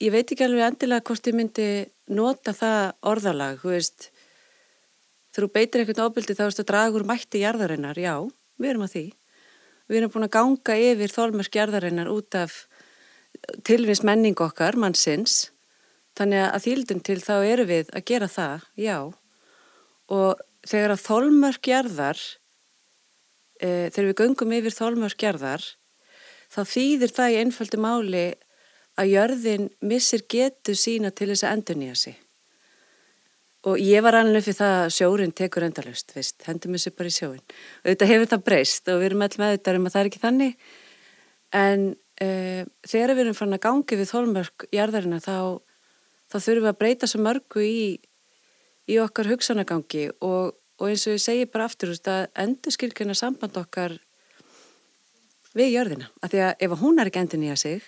ég 0.00 0.14
veit 0.14 0.24
ekki 0.24 0.46
alveg 0.46 0.68
endilega 0.70 1.04
hvort 1.10 1.28
ég 1.28 1.36
myndi 1.36 1.68
nota 2.12 2.54
það 2.56 2.94
orðalag, 3.12 3.64
veist 3.66 4.08
þú 5.36 5.48
beitir 5.52 5.82
einhvern 5.82 6.06
ofbeldi 6.06 6.36
þá 6.36 6.46
erstu 6.46 6.64
að 6.64 6.70
draga 6.72 6.96
úr 6.96 7.06
mætti 7.08 7.42
jörðarinnar, 7.42 8.00
já, 8.00 8.14
við 8.60 8.72
erum 8.72 8.86
að 8.86 8.94
því. 8.96 9.04
Við 9.90 9.98
erum 9.98 10.12
búin 10.14 10.28
að 10.28 10.34
ganga 10.38 10.76
yfir 10.78 11.12
þólmörk 11.12 11.58
jörðarinnar 11.58 12.10
út 12.12 12.36
af 12.38 12.62
tilvins 13.66 14.04
menning 14.06 14.38
okkar, 14.40 14.78
mannsins 14.80 15.50
Þannig 16.18 16.44
að 16.44 16.64
þýldum 16.66 17.02
til 17.06 17.18
þá 17.24 17.34
eru 17.40 17.66
við 17.68 17.92
að 17.96 18.06
gera 18.10 18.28
það, 18.28 18.64
já. 18.76 18.96
Og 20.12 20.42
þegar 20.68 20.94
að 20.94 21.04
þólmörk 21.06 21.62
gerðar, 21.64 22.24
e, 23.56 23.88
þegar 23.94 24.08
við 24.10 24.18
göngum 24.20 24.56
yfir 24.58 24.76
þólmörk 24.76 25.20
gerðar, 25.22 25.64
þá 26.52 26.60
þýðir 26.68 27.14
það 27.16 27.32
í 27.32 27.38
einföldu 27.42 27.80
máli 27.80 28.26
að 29.00 29.14
jörðin 29.14 29.70
missir 29.80 30.26
getu 30.28 30.76
sína 30.76 31.10
til 31.16 31.30
þess 31.32 31.46
að 31.46 31.56
endur 31.56 31.80
nýja 31.80 31.96
sig. 31.96 32.20
Og 33.62 33.78
ég 33.78 34.02
var 34.02 34.18
alveg 34.18 34.42
fyrir 34.42 34.58
það 34.58 34.76
að 34.82 34.92
sjórin 34.96 35.34
tekur 35.38 35.64
endalust, 35.64 36.12
veist, 36.16 36.40
hendur 36.48 36.72
mér 36.72 36.82
sér 36.82 36.96
bara 36.98 37.08
í 37.12 37.14
sjóin. 37.14 37.42
Og 37.84 37.92
þetta 37.92 38.08
hefur 38.10 38.30
það 38.32 38.46
breyst 38.48 38.88
og 38.90 38.98
við 38.98 39.08
erum 39.08 39.22
alltaf 39.22 39.40
með 39.40 39.52
þetta 39.54 39.76
um 39.78 39.86
að 39.86 39.94
það 39.94 40.00
er 40.00 40.10
ekki 40.10 40.22
þannig. 40.22 40.56
En 41.62 41.84
e, 42.18 42.28
þegar 42.90 43.14
við 43.14 43.22
erum 43.24 43.38
fann 43.38 43.56
að 43.56 43.62
gangi 43.68 44.00
við 44.00 44.10
þólmörk 44.10 44.66
gerðarina 44.74 45.20
þá 45.22 45.36
þá 46.32 46.38
þurfum 46.38 46.64
við 46.64 46.72
að 46.72 46.80
breyta 46.80 47.08
svo 47.10 47.20
mörgu 47.22 47.64
í, 47.64 47.86
í 48.88 48.98
okkar 49.02 49.28
hugsanagangi 49.28 50.06
og, 50.24 50.54
og 50.80 50.88
eins 50.88 51.04
og 51.06 51.18
ég 51.18 51.24
segi 51.24 51.48
bara 51.50 51.68
aftur 51.68 51.92
að 51.92 52.30
endur 52.44 52.74
skilkina 52.74 53.16
samband 53.18 53.58
okkar 53.60 53.98
við 55.52 55.74
jörðina. 55.74 56.08
Af 56.24 56.32
því 56.32 56.46
að 56.46 56.64
ef 56.64 56.78
hún 56.80 57.00
er 57.00 57.10
ekki 57.10 57.20
endur 57.20 57.42
nýja 57.42 57.58
sig, 57.60 57.84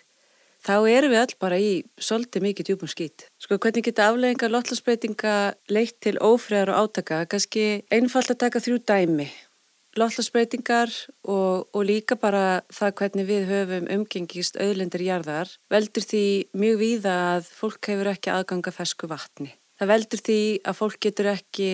þá 0.65 0.75
erum 0.93 1.15
við 1.15 1.23
öll 1.23 1.39
bara 1.41 1.61
í 1.61 1.71
svolítið 1.97 2.45
mikið 2.45 2.69
djúbum 2.69 2.93
skýt. 2.93 3.27
Sko 3.41 3.57
hvernig 3.57 3.89
geta 3.89 4.11
aflegginga 4.11 4.53
lotlasbreytinga 4.53 5.35
leitt 5.73 5.97
til 6.05 6.19
ófræðar 6.21 6.75
og 6.75 6.85
átaka? 6.85 7.25
Kanski 7.31 7.85
einfalt 7.93 8.33
að 8.33 8.43
taka 8.45 8.65
þrjú 8.65 8.81
dæmi 8.85 9.31
Lótlasbreytingar 9.95 10.91
og, 11.23 11.69
og 11.71 11.83
líka 11.87 12.17
bara 12.19 12.63
það 12.75 12.95
hvernig 12.99 13.27
við 13.29 13.45
höfum 13.51 13.85
umgengist 13.95 14.57
auðlendir 14.59 15.05
jarðar 15.07 15.53
veldur 15.71 16.03
því 16.03 16.25
mjög 16.59 16.81
víða 16.81 17.15
að 17.35 17.51
fólk 17.61 17.91
hefur 17.93 18.11
ekki 18.11 18.33
aðganga 18.35 18.73
fesku 18.75 19.11
vatni. 19.11 19.53
Það 19.79 19.91
veldur 19.93 20.23
því 20.27 20.41
að 20.67 20.79
fólk 20.81 20.99
getur 21.07 21.31
ekki 21.35 21.69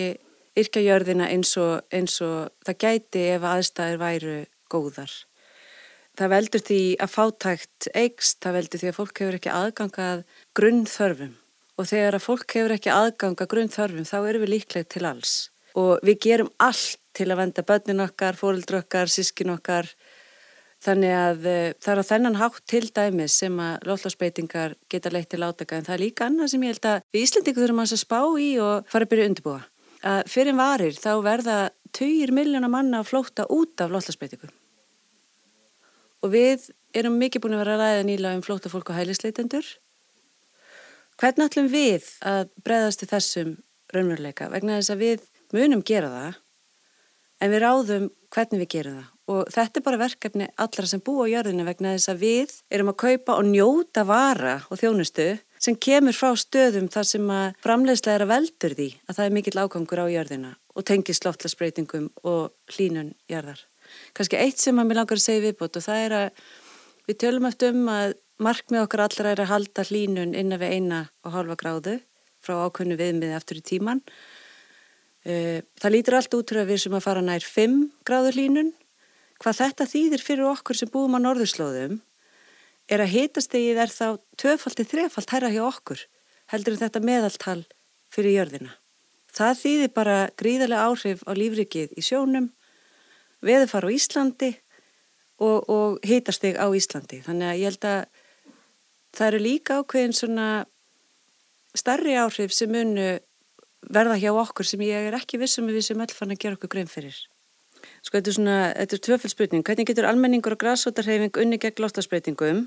yrkja 0.61 0.83
jörðina 0.85 1.29
eins 1.33 1.55
og, 1.57 1.81
eins 1.89 2.19
og 2.21 2.51
það 2.67 2.79
gæti 2.85 3.27
ef 3.35 3.47
aðstæðir 3.51 4.01
væru 4.01 4.39
góðar. 4.71 5.13
Það 6.19 6.33
veldur 6.35 6.65
því 6.67 6.81
að 7.01 7.13
fátækt 7.15 7.87
eigst, 7.95 8.41
það 8.43 8.57
veldur 8.59 8.81
því 8.81 8.91
að 8.91 8.97
fólk 8.99 9.21
hefur 9.23 9.37
ekki 9.39 9.55
aðgangað 9.55 10.25
grunnþörfum 10.59 11.37
og 11.79 11.87
þegar 11.89 12.17
að 12.17 12.25
fólk 12.27 12.57
hefur 12.57 12.75
ekki 12.75 12.93
aðgangað 12.93 13.51
grunnþörfum 13.55 14.05
þá 14.05 14.17
eru 14.19 14.43
við 14.43 14.53
líklegt 14.57 14.91
til 14.93 15.07
alls 15.07 15.35
og 15.77 16.01
við 16.05 16.19
gerum 16.25 16.51
allt 16.61 16.99
til 17.15 17.27
að 17.31 17.41
venda 17.41 17.63
börnin 17.67 18.03
okkar, 18.05 18.37
fórildru 18.39 18.79
okkar, 18.81 19.11
sískin 19.11 19.51
okkar. 19.53 19.89
Þannig 20.81 21.13
að 21.13 21.43
uh, 21.45 21.57
það 21.77 21.91
er 21.93 22.01
á 22.01 22.09
þennan 22.09 22.39
hátt 22.39 22.63
til 22.69 22.85
dæmis 22.89 23.35
sem 23.43 23.59
að 23.61 23.83
lofslagsbeitingar 23.89 24.77
geta 24.89 25.11
leitt 25.13 25.29
til 25.29 25.43
átaka. 25.45 25.77
En 25.77 25.85
það 25.85 25.97
er 25.97 26.03
líka 26.05 26.25
annað 26.25 26.53
sem 26.53 26.63
ég 26.65 26.73
held 26.73 26.87
að 26.89 27.03
við 27.13 27.27
Íslandingu 27.27 27.61
þurfum 27.61 27.83
að 27.83 27.93
spá 28.01 28.19
í 28.41 28.49
og 28.63 28.89
fara 28.89 29.05
að 29.05 29.13
byrja 29.13 29.27
undirbúa. 29.29 29.59
Að 30.01 30.23
fyrir 30.33 30.57
varir 30.57 30.97
þá 30.97 31.11
verða 31.21 31.59
20 31.93 32.33
miljónar 32.33 32.73
manna 32.73 33.03
að 33.03 33.11
flóta 33.11 33.45
út 33.53 33.83
af 33.83 33.93
lofslagsbeitingum 33.93 34.55
og 36.21 36.33
við 36.33 36.69
erum 36.97 37.17
mikið 37.21 37.43
búin 37.43 37.55
að 37.57 37.63
vera 37.63 37.77
að 37.77 37.81
ræða 37.81 38.05
nýla 38.07 38.35
um 38.37 38.43
flóta 38.45 38.71
fólk 38.71 38.91
og 38.91 38.97
hælisleitendur. 38.99 39.67
Hvernig 41.21 41.49
ætlum 41.49 41.69
við 41.71 42.07
að 42.25 42.49
breyðast 42.65 43.01
til 43.01 43.09
þessum 43.11 43.51
raunveruleika? 43.93 44.49
Vegna 44.53 44.79
þess 44.79 44.93
að 44.93 45.03
við 45.05 45.27
munum 45.55 45.83
gera 45.85 46.11
það 46.13 46.39
en 47.41 47.53
við 47.53 47.63
ráðum 47.63 48.09
hvernig 48.31 48.63
við 48.63 48.71
gerum 48.75 48.99
það 48.99 49.09
og 49.31 49.51
þetta 49.53 49.79
er 49.79 49.85
bara 49.85 50.01
verkefni 50.01 50.47
allra 50.59 50.89
sem 50.89 51.03
búa 51.03 51.27
á 51.27 51.31
jörðinu 51.31 51.65
vegna 51.67 51.93
þess 51.95 52.11
að 52.11 52.23
við 52.25 52.55
erum 52.73 52.91
að 52.91 52.99
kaupa 53.03 53.37
og 53.37 53.47
njóta 53.47 54.03
vara 54.07 54.55
og 54.67 54.81
þjónustu 54.81 55.27
sem 55.61 55.77
kemur 55.77 56.15
frá 56.17 56.33
stöðum 56.39 56.89
þar 56.91 57.07
sem 57.07 57.29
að 57.31 57.59
framleiðslega 57.63 58.17
er 58.17 58.25
að 58.25 58.33
veldur 58.33 58.75
því 58.79 58.89
að 59.05 59.17
það 59.17 59.27
er 59.27 59.35
mikill 59.37 59.61
ágangur 59.61 60.03
á 60.03 60.05
jörðina 60.11 60.51
og 60.75 60.87
tengis 60.87 61.21
loftlasbreytingum 61.25 62.09
og 62.27 62.75
hlínun 62.75 63.13
jörðar. 63.29 63.61
Kanski 64.17 64.39
eitt 64.39 64.61
sem 64.61 64.79
að 64.79 64.89
mér 64.89 65.01
langar 65.01 65.19
að 65.19 65.25
segja 65.25 65.45
viðbútt 65.45 65.77
og 65.77 65.85
það 65.85 66.05
er 66.05 66.17
að 66.17 66.43
við 67.09 67.19
tölum 67.23 67.47
eftir 67.49 67.75
um 67.75 67.89
að 67.91 68.15
markmið 68.41 68.85
okkar 68.85 69.05
allra 69.05 69.33
er 69.33 69.43
að 69.43 69.51
halda 69.51 69.85
hlínun 69.89 70.35
innan 70.37 70.61
við 70.61 70.77
eina 70.77 71.01
og 71.25 71.35
halva 71.35 71.57
gráðu 71.59 71.99
frá 72.41 72.55
ákveðnu 72.65 72.97
viðmiði 72.97 73.37
aftur 73.37 73.59
í 73.59 73.65
tíman. 73.67 74.01
Eh, 75.21 75.61
það 75.77 75.93
lítur 75.93 76.17
allt 76.17 76.33
út 76.33 76.47
til 76.49 76.57
að 76.57 76.71
við 76.71 76.79
sem 76.85 76.95
að 76.97 77.05
fara 77.05 77.21
nær 77.21 77.45
5 77.45 77.75
gráður 78.07 78.39
hlínun. 78.39 78.71
Hvað 79.41 79.59
þetta 79.59 79.89
þýðir 79.89 80.23
fyrir 80.25 80.49
okkur 80.49 80.77
sem 80.77 80.89
búum 80.89 81.17
á 81.17 81.19
norðurslóðum 81.21 81.99
er 82.89 83.03
að 83.03 83.13
hitastegið 83.13 83.81
er 83.83 83.93
þá 83.93 84.07
töfald 84.41 84.77
til 84.77 84.87
þrefald 84.89 85.29
hæra 85.29 85.51
hjá 85.53 85.61
okkur 85.67 86.01
heldur 86.51 86.75
en 86.75 86.81
þetta 86.81 87.03
meðaltal 87.05 87.61
fyrir 88.11 88.35
jörðina. 88.39 88.73
Það 89.31 89.61
þýðir 89.61 89.93
bara 89.95 90.17
gríðarlega 90.41 90.89
áhrif 90.89 91.21
á 91.23 91.31
lífrikið 91.37 91.93
í 91.95 92.03
sjónum, 92.03 92.49
veðufar 93.45 93.87
á 93.87 93.89
Íslandi 93.93 94.51
og, 95.39 95.69
og 95.71 96.01
hitasteg 96.03 96.59
á 96.59 96.67
Íslandi. 96.67 97.21
Þannig 97.23 97.47
að 97.47 97.61
ég 97.61 97.69
held 97.69 97.87
að 97.87 98.01
það 99.15 99.27
eru 99.29 99.43
líka 99.45 99.79
ákveðin 99.79 100.17
svona 100.17 100.47
starri 101.77 102.17
áhrif 102.19 102.51
sem 102.53 102.71
munu 102.73 103.07
verða 103.89 104.17
hjá 104.21 104.31
okkur 104.33 104.67
sem 104.67 104.81
ég 104.85 105.09
er 105.09 105.17
ekki 105.17 105.39
vissum 105.41 105.69
við 105.69 105.85
sem 105.89 106.01
öll 106.01 106.13
fann 106.13 106.33
að 106.33 106.41
gera 106.43 106.57
okkur 106.59 106.71
grein 106.75 106.91
fyrir. 106.91 107.17
Sko 108.05 108.17
þetta 108.17 108.29
er 108.29 108.37
svona, 108.37 108.57
þetta 108.77 108.97
er 108.97 109.03
tvöfelsbreyting. 109.07 109.63
Hvernig 109.65 109.89
getur 109.89 110.07
almenningur 110.09 110.55
og 110.55 110.61
græsótarhefing 110.61 111.37
unni 111.41 111.57
gegn 111.61 111.81
loftasbreytingum 111.81 112.65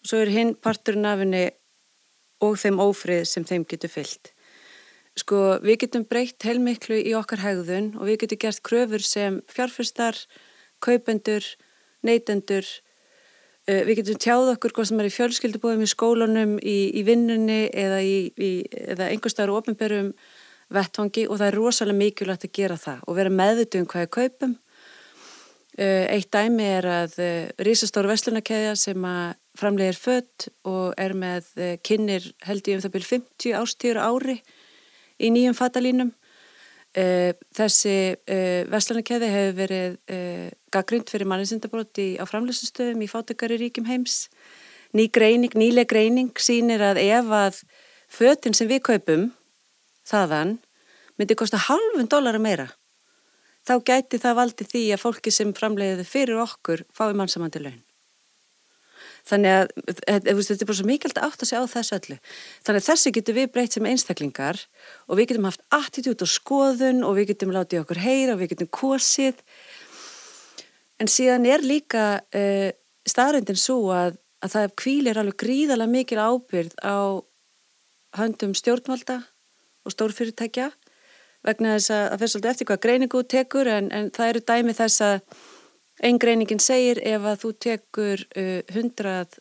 og 0.00 0.10
svo 0.10 0.20
er 0.22 0.30
hinn 0.32 0.54
parturinn 0.54 1.08
af 1.08 1.22
henni 1.22 1.46
og 2.40 2.56
þeim 2.60 2.78
ófrið 2.82 3.24
sem 3.28 3.46
þeim 3.46 3.66
getur 3.68 3.92
fyllt. 3.92 4.32
Sko 5.18 5.58
við 5.64 5.82
getum 5.84 6.06
breytt 6.08 6.46
heilmiklu 6.46 7.00
í 7.02 7.16
okkar 7.18 7.42
hegðun 7.42 7.92
og 7.98 8.06
við 8.08 8.22
getum 8.22 8.40
gert 8.46 8.62
kröfur 8.64 9.02
sem 9.04 9.40
fjárfyrstar, 9.50 10.16
kaupendur, 10.80 11.44
neytendur, 12.06 12.64
við 13.86 14.00
getum 14.00 14.20
tjáð 14.20 14.52
okkur 14.54 14.74
hvað 14.76 14.88
sem 14.90 15.00
er 15.02 15.08
í 15.08 15.14
fjölskyldubóðum 15.14 15.84
í 15.84 15.90
skólanum, 15.90 16.54
í, 16.62 16.78
í 16.96 17.02
vinnunni 17.06 17.60
eða, 17.68 18.00
eða 18.94 19.10
einhverstaður 19.10 19.54
og 19.54 19.60
ofnbærum 19.62 20.10
vettvangi 20.70 21.26
og 21.26 21.40
það 21.40 21.46
er 21.48 21.58
rosalega 21.58 21.98
mikilvægt 21.98 22.46
að 22.46 22.54
gera 22.60 22.78
það 22.80 23.04
og 23.06 23.18
vera 23.18 23.32
meðvitu 23.40 23.80
um 23.82 23.88
hvað 23.90 24.06
við 24.06 24.12
kaupum. 24.16 24.56
Uh, 25.80 26.06
eitt 26.10 26.28
dæmi 26.34 26.66
er 26.66 26.86
að 26.90 27.18
uh, 27.22 27.50
rísastóru 27.64 28.10
vestlunarkæðja 28.10 28.74
sem 28.78 29.04
að 29.06 29.36
framlegir 29.60 29.98
fött 29.98 30.48
og 30.68 30.94
er 31.00 31.14
með 31.18 31.48
kynir 31.86 32.26
held 32.46 32.68
ég 32.68 32.78
um 32.78 32.84
það 32.84 32.94
byrju 32.94 33.08
50 33.10 33.56
ástýru 33.58 34.02
ári 34.02 34.36
í 35.20 35.30
nýjum 35.32 35.56
fatalínum. 35.58 36.12
Uh, 36.90 37.30
þessi 37.54 37.94
uh, 38.18 38.62
veslanarkeði 38.66 39.28
hefur 39.30 39.52
verið 39.60 39.92
uh, 40.10 40.48
gaggrind 40.74 41.12
fyrir 41.12 41.28
manninsindabróti 41.30 42.16
á 42.18 42.26
framlýsastöðum 42.26 43.04
í 43.06 43.10
fátökari 43.10 43.60
ríkjum 43.60 43.86
heims. 43.86 44.24
Ný 44.90 45.06
greining, 45.14 45.54
nýleg 45.54 45.86
greining 45.86 46.34
sínir 46.42 46.82
að 46.82 46.98
ef 47.04 47.30
að 47.30 47.60
fötinn 48.10 48.58
sem 48.58 48.66
við 48.66 48.82
kaupum 48.88 49.28
þaðan 50.10 50.56
myndi 51.14 51.38
kosta 51.38 51.60
halvun 51.68 52.10
dólara 52.10 52.42
meira 52.42 52.66
þá 53.66 53.74
gæti 53.86 54.18
það 54.20 54.38
valdi 54.40 54.66
því 54.66 54.82
að 54.94 55.02
fólki 55.04 55.32
sem 55.34 55.54
framleiði 55.56 56.06
fyrir 56.08 56.42
okkur 56.42 56.84
fái 56.96 57.12
mannsamandi 57.14 57.62
laun. 57.62 57.80
Þannig 59.30 59.54
að 59.54 59.68
þetta 60.00 60.32
er 60.32 60.66
bara 60.66 60.76
svo 60.78 60.86
mikilvægt 60.88 61.20
að 61.22 61.48
segja 61.48 61.62
á 61.62 61.72
þessu 61.74 61.96
öllu. 61.98 62.16
Þannig 62.66 62.82
að 62.82 62.88
þessi 62.88 63.12
getur 63.16 63.36
við 63.36 63.52
breytt 63.54 63.76
sem 63.76 63.86
einstaklingar 63.86 64.62
og 65.06 65.20
við 65.20 65.30
getum 65.30 65.46
haft 65.46 65.62
attitút 65.76 66.24
og 66.24 66.32
skoðun 66.32 67.04
og 67.06 67.14
við 67.18 67.30
getum 67.32 67.54
látið 67.54 67.84
okkur 67.84 68.02
heyra 68.02 68.34
og 68.34 68.42
við 68.42 68.54
getum 68.54 68.70
kosið. 68.74 69.38
En 71.00 71.10
síðan 71.10 71.46
er 71.48 71.64
líka 71.64 72.06
uh, 72.20 72.68
staðrindin 73.08 73.60
svo 73.60 73.92
að, 73.94 74.18
að 74.42 74.56
það 74.56 74.74
kvílir 74.82 75.20
alveg 75.20 75.38
gríðalega 75.44 75.94
mikil 75.94 76.20
ábyrð 76.20 76.74
á 76.82 76.98
höndum 78.18 78.56
stjórnvalda 78.58 79.20
og 79.86 79.94
stórfyrirtækja 79.94 80.72
vegna 81.46 81.76
þess 81.78 81.94
að 81.94 82.02
það 82.02 82.18
fyrir 82.18 82.32
svolítið 82.32 82.50
eftir 82.50 82.68
hvað 82.68 82.82
greiningu 82.84 83.22
tekur 83.30 83.70
en, 83.70 83.88
en 83.94 84.10
það 84.12 84.32
eru 84.32 84.42
dæmi 84.50 84.76
þess 84.76 85.04
að 85.06 85.20
Eingreiningin 86.00 86.62
segir 86.62 87.00
ef 87.04 87.26
að 87.28 87.42
þú 87.42 87.50
tekur 87.60 88.22
uh, 88.40 88.60
hundrað 88.72 89.36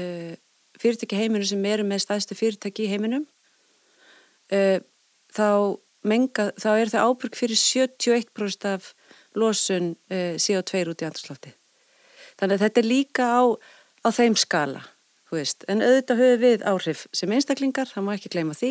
uh, 0.00 0.32
fyrirtæki 0.80 1.18
heiminum 1.18 1.48
sem 1.48 1.66
eru 1.68 1.84
með 1.84 2.04
staðstu 2.06 2.36
fyrirtæki 2.38 2.86
í 2.86 2.92
heiminum 2.92 3.26
uh, 4.54 4.78
þá, 5.34 5.48
menga, 6.08 6.50
þá 6.56 6.70
er 6.72 6.92
það 6.94 7.10
ábyrg 7.10 7.36
fyrir 7.36 7.60
71% 7.60 8.68
af 8.70 8.94
losun 9.36 9.92
uh, 10.08 10.38
CO2 10.40 10.86
út 10.88 11.04
í 11.04 11.08
andrslótti. 11.10 11.52
Þannig 12.40 12.56
að 12.56 12.64
þetta 12.64 12.80
er 12.80 12.88
líka 12.88 13.28
á, 13.28 13.40
á 14.00 14.08
þeim 14.16 14.38
skala. 14.40 14.86
En 15.30 15.78
auðvitað 15.84 16.18
höfum 16.18 16.40
við 16.42 16.62
áhrif 16.66 17.04
sem 17.14 17.30
einstaklingar, 17.30 17.86
það 17.86 18.02
má 18.02 18.16
ekki 18.16 18.32
gleyma 18.32 18.56
því, 18.58 18.70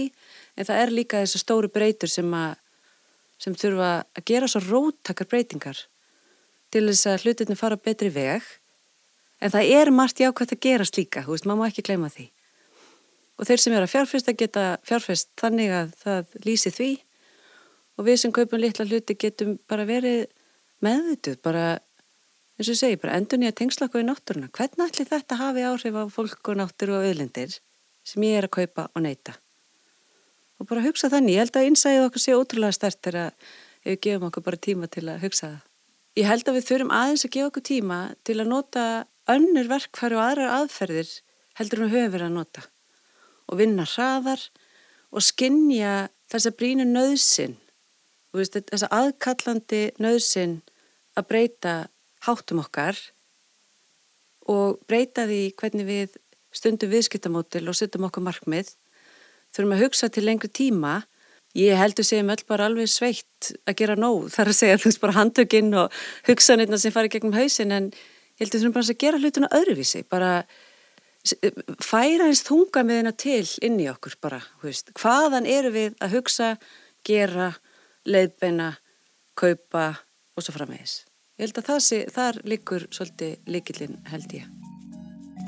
en 0.60 0.68
það 0.68 0.82
er 0.82 0.90
líka 0.92 1.22
þessu 1.22 1.40
stóru 1.40 1.70
breytur 1.72 2.12
sem, 2.12 2.34
að, 2.36 2.58
sem 3.40 3.56
þurfa 3.56 3.92
að 4.04 4.26
gera 4.28 4.50
svo 4.52 4.60
róttakar 4.66 5.30
breytingar 5.32 5.80
til 6.74 6.86
þess 6.90 7.10
að 7.10 7.26
hlutinni 7.26 7.58
fara 7.58 7.78
betri 7.80 8.12
veg. 8.14 8.46
En 9.40 9.54
það 9.54 9.72
er 9.80 9.92
margt 9.96 10.20
jákvæmt 10.20 10.54
að 10.56 10.62
gerast 10.66 11.00
líka, 11.00 11.24
þú 11.24 11.36
veist, 11.36 11.48
maður 11.48 11.62
má 11.62 11.70
ekki 11.70 11.86
gleyma 11.88 12.10
því. 12.12 12.26
Og 13.40 13.48
þeir 13.48 13.62
sem 13.64 13.76
eru 13.76 13.88
að 13.88 13.94
fjárfesta 13.94 14.36
geta 14.36 14.64
fjárfest 14.88 15.30
þannig 15.40 15.72
að 15.72 15.94
það 16.02 16.34
lýsi 16.44 16.74
því. 16.76 16.90
Og 18.00 18.08
við 18.08 18.18
sem 18.20 18.34
kaupum 18.36 18.60
litla 18.60 18.88
hluti 18.88 19.16
getum 19.20 19.54
bara 19.72 19.86
verið 19.88 20.26
meðvituð, 20.84 21.40
bara 21.44 21.64
eins 22.60 22.68
og 22.68 22.74
ég 22.76 22.82
segi, 22.82 23.00
bara 23.00 23.16
endur 23.16 23.40
nýja 23.40 23.56
tengslaka 23.56 24.02
í 24.02 24.08
náttúruna. 24.08 24.52
Hvernig 24.52 24.92
ætli 24.92 25.08
þetta 25.08 25.40
hafi 25.40 25.64
áhrif 25.68 25.96
á 25.96 26.04
fólk 26.12 26.52
og 26.52 26.60
náttúru 26.60 27.00
og 27.00 27.08
öðlindir 27.08 27.56
sem 28.04 28.28
ég 28.28 28.42
er 28.42 28.50
að 28.50 28.56
kaupa 28.60 28.90
og 28.92 29.08
neyta? 29.08 29.38
Og 30.60 30.68
bara 30.68 30.84
hugsa 30.84 31.08
þannig, 31.12 31.38
ég 31.38 31.46
held 31.46 31.56
að 31.56 31.70
einsæðið 31.70 32.06
okkur 32.10 32.26
sé 32.26 32.36
ótrúlega 32.36 32.76
stert 32.76 33.00
þegar 33.00 33.34
við 33.88 34.00
gefum 34.04 34.28
okkur 34.28 34.48
bara 34.50 34.64
tíma 34.68 34.92
til 34.92 35.08
að 35.08 35.24
hugsa 35.24 35.48
það 35.48 35.69
Ég 36.20 36.28
held 36.28 36.50
að 36.50 36.58
við 36.58 36.66
þurfum 36.68 36.90
aðeins 36.92 37.22
að 37.24 37.32
gefa 37.32 37.48
okkur 37.48 37.64
tíma 37.64 37.98
til 38.28 38.34
að 38.42 38.50
nota 38.52 38.86
önnur 39.32 39.70
verkfæri 39.70 40.18
og 40.18 40.24
aðrar 40.26 40.56
aðferðir 40.58 41.12
heldur 41.56 41.84
við 41.86 41.94
höfum 41.94 42.12
verið 42.16 42.26
að 42.26 42.34
nota. 42.36 42.64
Og 43.48 43.60
vinna 43.62 43.86
hraðar 43.88 44.44
og 45.16 45.24
skinnja 45.24 45.94
þessa 46.28 46.52
brínu 46.60 46.88
nöðsin 46.90 47.56
þessa 48.36 48.90
aðkallandi 48.94 49.80
nöðsin 49.98 50.60
að 51.16 51.30
breyta 51.32 51.76
háttum 52.28 52.60
okkar 52.66 53.00
og 54.50 54.82
breyta 54.92 55.24
því 55.30 55.42
hvernig 55.56 55.88
við 55.88 56.20
stundum 56.52 56.92
viðskiptamótil 56.92 57.64
og 57.70 57.78
setjum 57.80 58.10
okkur 58.10 58.28
markmið. 58.28 58.74
Þurfum 59.56 59.78
að 59.78 59.84
hugsa 59.86 60.12
til 60.12 60.26
lengri 60.28 60.52
tíma 60.52 61.00
Ég 61.58 61.74
heldur 61.80 62.06
segjum 62.06 62.30
öll 62.30 62.46
bara 62.48 62.68
alveg 62.70 62.90
sveitt 62.92 63.52
að 63.66 63.80
gera 63.82 63.98
nóg 63.98 64.28
þar 64.34 64.52
að 64.52 64.60
segja 64.60 64.80
þú 64.80 64.92
veist 64.92 65.02
bara 65.02 65.18
handtökinn 65.18 65.72
og 65.82 66.02
hugsanirna 66.28 66.78
sem 66.78 66.94
farið 66.94 67.16
gegnum 67.16 67.38
hausin 67.40 67.74
en 67.74 67.88
ég 67.90 68.44
heldur 68.44 68.62
þurfum 68.62 68.76
bara 68.76 68.94
að 68.94 69.00
gera 69.02 69.22
hlutuna 69.22 69.50
öðruvísi 69.58 70.04
bara 70.06 70.34
færa 71.84 72.30
eins 72.30 72.44
þunga 72.48 72.84
með 72.86 73.02
hennar 73.02 73.18
til 73.20 73.48
inn 73.66 73.80
í 73.82 73.90
okkur 73.92 74.16
bara, 74.22 74.40
veist, 74.64 74.94
hvaðan 75.00 75.48
eru 75.50 75.72
við 75.74 75.98
að 76.00 76.16
hugsa, 76.20 76.54
gera, 77.06 77.52
leiðbeina, 78.08 78.76
kaupa 79.40 79.92
og 80.36 80.46
svo 80.46 80.56
framvegis. 80.56 81.04
Ég 81.40 81.48
held 81.48 81.60
að 81.62 81.70
það 81.72 81.82
sé, 81.84 82.00
þar 82.14 82.40
likur 82.52 82.88
svolítið 82.92 83.52
likilinn 83.52 84.00
held 84.12 84.34
ég. 84.38 84.48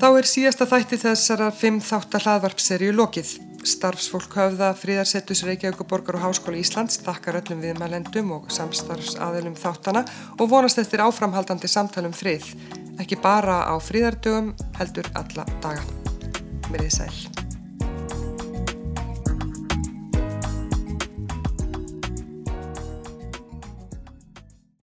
Þá 0.00 0.08
er 0.18 0.28
síðasta 0.28 0.66
þætti 0.68 0.98
þessara 1.02 1.50
fimm 1.54 1.80
þáttar 1.84 2.26
hlaðvarpserju 2.26 2.94
lokið. 2.96 3.34
Starfsfólk 3.62 4.34
höfða 4.34 4.72
fríðarsettus 4.74 5.44
Reykjavík 5.46 5.84
borgar 5.86 6.18
og 6.18 6.24
Háskóla 6.24 6.58
Íslands 6.58 6.98
þakkar 7.04 7.38
öllum 7.42 7.62
viðmælendum 7.62 8.32
og 8.34 8.48
samstarfsaðilum 8.50 9.54
þáttana 9.58 10.02
og 10.38 10.50
vonast 10.50 10.82
eftir 10.82 11.04
áframhaldandi 11.04 11.70
samtalum 11.70 12.16
frið, 12.16 12.50
ekki 12.98 13.20
bara 13.22 13.62
á 13.70 13.74
fríðardögum 13.78 14.50
heldur 14.80 15.12
alla 15.14 15.46
daga. 15.62 15.86
Mér 16.72 16.88
er 16.88 16.94
sæl. 16.98 17.51